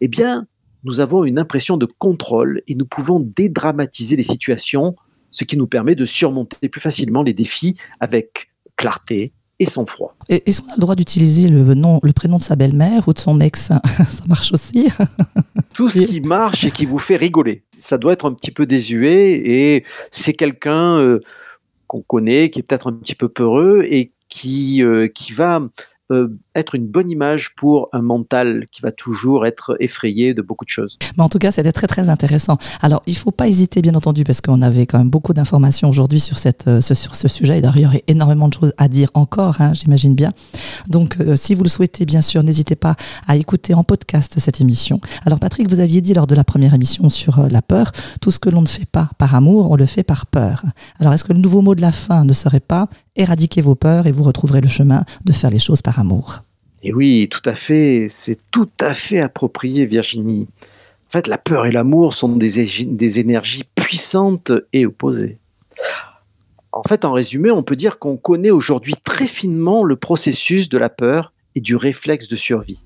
eh 0.00 0.08
bien, 0.08 0.46
nous 0.84 1.00
avons 1.00 1.24
une 1.24 1.38
impression 1.38 1.76
de 1.76 1.86
contrôle 1.86 2.62
et 2.68 2.74
nous 2.74 2.86
pouvons 2.86 3.18
dédramatiser 3.18 4.16
les 4.16 4.22
situations 4.22 4.94
ce 5.32 5.44
qui 5.44 5.56
nous 5.56 5.66
permet 5.66 5.94
de 5.94 6.04
surmonter 6.04 6.68
plus 6.68 6.80
facilement 6.80 7.22
les 7.22 7.32
défis 7.32 7.76
avec 7.98 8.50
clarté 8.76 9.32
et 9.58 9.64
sang-froid. 9.64 10.14
Est-ce 10.28 10.60
qu'on 10.60 10.70
a 10.70 10.76
le 10.76 10.80
droit 10.80 10.94
d'utiliser 10.94 11.48
le, 11.48 11.74
nom, 11.74 12.00
le 12.02 12.12
prénom 12.12 12.38
de 12.38 12.42
sa 12.42 12.56
belle-mère 12.56 13.08
ou 13.08 13.12
de 13.12 13.18
son 13.18 13.40
ex? 13.40 13.60
Ça 13.62 14.24
marche 14.28 14.52
aussi? 14.52 14.88
Tout 15.74 15.88
ce 15.88 16.02
qui 16.02 16.20
marche 16.20 16.64
et 16.64 16.70
qui 16.70 16.84
vous 16.84 16.98
fait 16.98 17.16
rigoler. 17.16 17.64
Ça 17.70 17.98
doit 17.98 18.12
être 18.12 18.26
un 18.26 18.34
petit 18.34 18.50
peu 18.50 18.66
désuet 18.66 19.32
et 19.32 19.84
c'est 20.10 20.34
quelqu'un 20.34 20.98
euh, 20.98 21.20
qu'on 21.86 22.02
connaît, 22.02 22.50
qui 22.50 22.60
est 22.60 22.62
peut-être 22.62 22.88
un 22.88 22.94
petit 22.94 23.14
peu 23.14 23.28
peureux 23.28 23.84
et 23.88 24.12
qui, 24.28 24.82
euh, 24.82 25.08
qui 25.08 25.32
va 25.32 25.62
euh, 26.10 26.28
être 26.54 26.74
une 26.74 26.86
bonne 26.86 27.10
image 27.10 27.54
pour 27.54 27.88
un 27.92 28.02
mental 28.02 28.66
qui 28.70 28.82
va 28.82 28.92
toujours 28.92 29.46
être 29.46 29.76
effrayé 29.80 30.34
de 30.34 30.42
beaucoup 30.42 30.64
de 30.64 30.70
choses. 30.70 30.98
En 31.18 31.28
tout 31.28 31.38
cas, 31.38 31.50
c'était 31.50 31.72
très 31.72 31.86
très 31.86 32.08
intéressant. 32.08 32.58
Alors, 32.80 33.02
il 33.06 33.14
ne 33.14 33.18
faut 33.18 33.30
pas 33.30 33.48
hésiter, 33.48 33.82
bien 33.82 33.94
entendu, 33.94 34.24
parce 34.24 34.40
qu'on 34.40 34.62
avait 34.62 34.86
quand 34.86 34.98
même 34.98 35.10
beaucoup 35.10 35.32
d'informations 35.32 35.88
aujourd'hui 35.88 36.20
sur, 36.20 36.38
cette, 36.38 36.68
euh, 36.68 36.80
ce, 36.80 36.94
sur 36.94 37.16
ce 37.16 37.28
sujet. 37.28 37.58
Et 37.58 37.60
d'ailleurs, 37.62 37.94
il 37.94 37.98
y 37.98 38.00
a 38.00 38.02
énormément 38.08 38.48
de 38.48 38.54
choses 38.54 38.72
à 38.76 38.88
dire 38.88 39.08
encore, 39.14 39.60
hein, 39.60 39.72
j'imagine 39.74 40.14
bien. 40.14 40.30
Donc, 40.88 41.16
euh, 41.20 41.36
si 41.36 41.54
vous 41.54 41.62
le 41.62 41.68
souhaitez, 41.68 42.04
bien 42.04 42.22
sûr, 42.22 42.42
n'hésitez 42.42 42.76
pas 42.76 42.96
à 43.26 43.36
écouter 43.36 43.74
en 43.74 43.84
podcast 43.84 44.34
cette 44.38 44.60
émission. 44.60 45.00
Alors, 45.24 45.38
Patrick, 45.38 45.68
vous 45.68 45.80
aviez 45.80 46.00
dit 46.00 46.14
lors 46.14 46.26
de 46.26 46.34
la 46.34 46.44
première 46.44 46.74
émission 46.74 47.08
sur 47.08 47.48
la 47.48 47.62
peur, 47.62 47.92
tout 48.20 48.30
ce 48.30 48.38
que 48.38 48.50
l'on 48.50 48.62
ne 48.62 48.66
fait 48.66 48.86
pas 48.86 49.10
par 49.18 49.34
amour, 49.34 49.70
on 49.70 49.76
le 49.76 49.86
fait 49.86 50.02
par 50.02 50.26
peur. 50.26 50.64
Alors, 51.00 51.12
est-ce 51.12 51.24
que 51.24 51.32
le 51.32 51.40
nouveau 51.40 51.62
mot 51.62 51.74
de 51.74 51.80
la 51.80 51.92
fin 51.92 52.24
ne 52.24 52.32
serait 52.32 52.60
pas 52.60 52.88
éradiquer 53.16 53.60
vos 53.60 53.74
peurs 53.74 54.06
et 54.06 54.12
vous 54.12 54.22
retrouverez 54.22 54.60
le 54.60 54.68
chemin 54.68 55.04
de 55.24 55.32
faire 55.32 55.50
les 55.50 55.58
choses 55.58 55.82
par 55.82 55.98
amour. 55.98 56.41
Et 56.82 56.92
oui, 56.92 57.28
tout 57.30 57.42
à 57.44 57.54
fait, 57.54 58.08
c'est 58.08 58.38
tout 58.50 58.70
à 58.80 58.92
fait 58.92 59.20
approprié, 59.20 59.86
Virginie. 59.86 60.48
En 61.06 61.10
fait, 61.10 61.28
la 61.28 61.38
peur 61.38 61.66
et 61.66 61.70
l'amour 61.70 62.12
sont 62.12 62.36
des, 62.36 63.20
énergies 63.20 63.64
puissantes 63.74 64.52
et 64.72 64.86
opposées. 64.86 65.38
En 66.72 66.82
fait, 66.82 67.04
en 67.04 67.12
résumé, 67.12 67.50
on 67.50 67.62
peut 67.62 67.76
dire 67.76 67.98
qu'on 67.98 68.16
connaît 68.16 68.50
aujourd'hui 68.50 68.94
très 69.04 69.26
finement 69.26 69.84
le 69.84 69.96
processus 69.96 70.68
de 70.68 70.78
la 70.78 70.88
peur 70.88 71.32
et 71.54 71.60
du 71.60 71.76
réflexe 71.76 72.28
de 72.28 72.36
survie. 72.36 72.82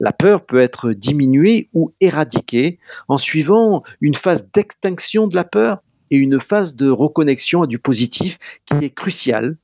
La 0.00 0.12
peur 0.12 0.44
peut 0.44 0.58
être 0.58 0.92
diminuée 0.92 1.68
ou 1.72 1.92
éradiquée 2.00 2.78
en 3.06 3.16
suivant 3.16 3.84
une 4.00 4.16
phase 4.16 4.50
d'extinction 4.52 5.28
de 5.28 5.36
la 5.36 5.44
peur 5.44 5.82
et 6.10 6.16
une 6.16 6.40
phase 6.40 6.74
de 6.74 6.90
reconnexion 6.90 7.62
à 7.62 7.66
du 7.66 7.78
positif 7.78 8.38
qui 8.66 8.84
est 8.84 8.90
cruciale, 8.90 9.56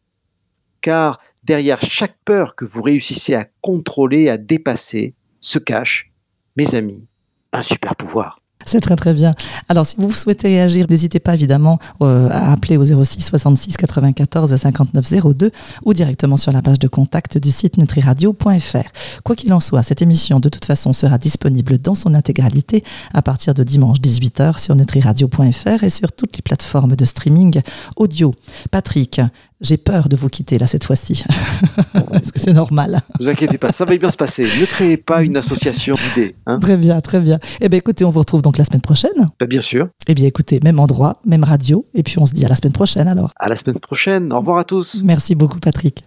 car 0.81 1.21
derrière 1.51 1.83
chaque 1.83 2.15
peur 2.25 2.55
que 2.55 2.65
vous 2.65 2.81
réussissez 2.81 3.35
à 3.35 3.45
contrôler, 3.61 4.29
à 4.29 4.37
dépasser, 4.37 5.15
se 5.41 5.59
cache, 5.59 6.13
mes 6.55 6.77
amis, 6.77 7.09
un 7.53 7.65
super 7.65 7.97
pouvoir. 7.97 8.41
C'est 8.67 8.81
très 8.81 8.95
très 8.95 9.15
bien. 9.15 9.33
Alors 9.69 9.85
si 9.85 9.97
vous 9.99 10.13
souhaitez 10.13 10.47
réagir, 10.47 10.87
n'hésitez 10.89 11.19
pas 11.19 11.35
évidemment 11.35 11.81
euh, 12.03 12.29
à 12.31 12.53
appeler 12.53 12.77
au 12.77 12.85
06 12.85 13.21
66 13.21 13.77
94 13.79 14.55
59 14.55 15.35
02 15.35 15.51
ou 15.85 15.93
directement 15.93 16.37
sur 16.37 16.53
la 16.53 16.63
page 16.63 16.79
de 16.79 16.87
contact 16.87 17.37
du 17.37 17.51
site 17.51 17.79
nutriradio.fr. 17.79 19.21
Quoi 19.25 19.35
qu'il 19.35 19.53
en 19.53 19.59
soit, 19.59 19.83
cette 19.83 20.03
émission 20.03 20.39
de 20.39 20.49
toute 20.49 20.67
façon 20.67 20.93
sera 20.93 21.19
disponible 21.19 21.79
dans 21.79 21.97
son 21.97 22.15
intégralité 22.15 22.85
à 23.13 23.23
partir 23.23 23.55
de 23.55 23.65
dimanche 23.65 23.99
18h 23.99 24.61
sur 24.61 24.77
nutriradio.fr 24.77 25.83
et 25.83 25.91
sur 25.91 26.13
toutes 26.13 26.37
les 26.37 26.43
plateformes 26.43 26.95
de 26.95 27.05
streaming 27.05 27.63
audio. 27.97 28.35
Patrick, 28.71 29.21
j'ai 29.61 29.77
peur 29.77 30.09
de 30.09 30.17
vous 30.17 30.29
quitter 30.29 30.59
là 30.59 30.67
cette 30.67 30.85
fois-ci. 30.85 31.25
Est-ce 32.13 32.33
que 32.33 32.39
c'est 32.39 32.53
normal 32.53 33.03
Ne 33.19 33.25
vous 33.25 33.31
inquiétez 33.31 33.59
pas, 33.59 33.73
ça 33.73 33.85
va 33.85 33.97
bien 33.97 34.11
se 34.11 34.17
passer. 34.17 34.45
Ne 34.45 34.67
créez 34.67 34.97
pas 34.97 35.23
une 35.23 35.37
association 35.37 35.95
d'idées. 35.95 36.37
Hein. 36.47 36.59
très 36.61 36.77
bien, 36.77 37.01
très 37.01 37.21
bien. 37.21 37.39
Eh 37.61 37.69
bien 37.69 37.79
écoutez, 37.79 38.05
on 38.05 38.11
vous 38.11 38.21
retrouve 38.21 38.43
donc 38.43 38.59
la 38.59 38.65
semaine 38.65 38.81
prochaine. 38.81 39.31
Ben, 39.39 39.47
bien 39.47 39.61
sûr. 39.61 39.89
Eh 40.07 40.15
bien 40.15 40.27
écoutez, 40.27 40.61
même 40.63 40.81
endroit, 40.81 41.21
même 41.25 41.45
radio, 41.45 41.87
et 41.95 42.03
puis 42.03 42.19
on 42.19 42.27
se 42.27 42.33
dit 42.33 42.45
à 42.45 42.49
la 42.49 42.55
semaine 42.55 42.73
prochaine 42.73 43.09
alors. 43.09 43.33
À 43.39 43.49
la 43.49 43.57
semaine 43.57 43.79
prochaine. 43.79 44.33
Au 44.33 44.39
revoir 44.39 44.59
à 44.59 44.65
tous. 44.65 45.03
Merci 45.05 45.35
beaucoup 45.35 45.59
Patrick. 45.59 46.03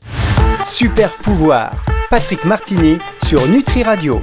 Super 0.66 1.12
pouvoir. 1.12 1.86
Patrick 2.10 2.46
Martini 2.46 2.98
sur 3.24 3.48
Nutri 3.48 3.84
Radio. 3.84 4.20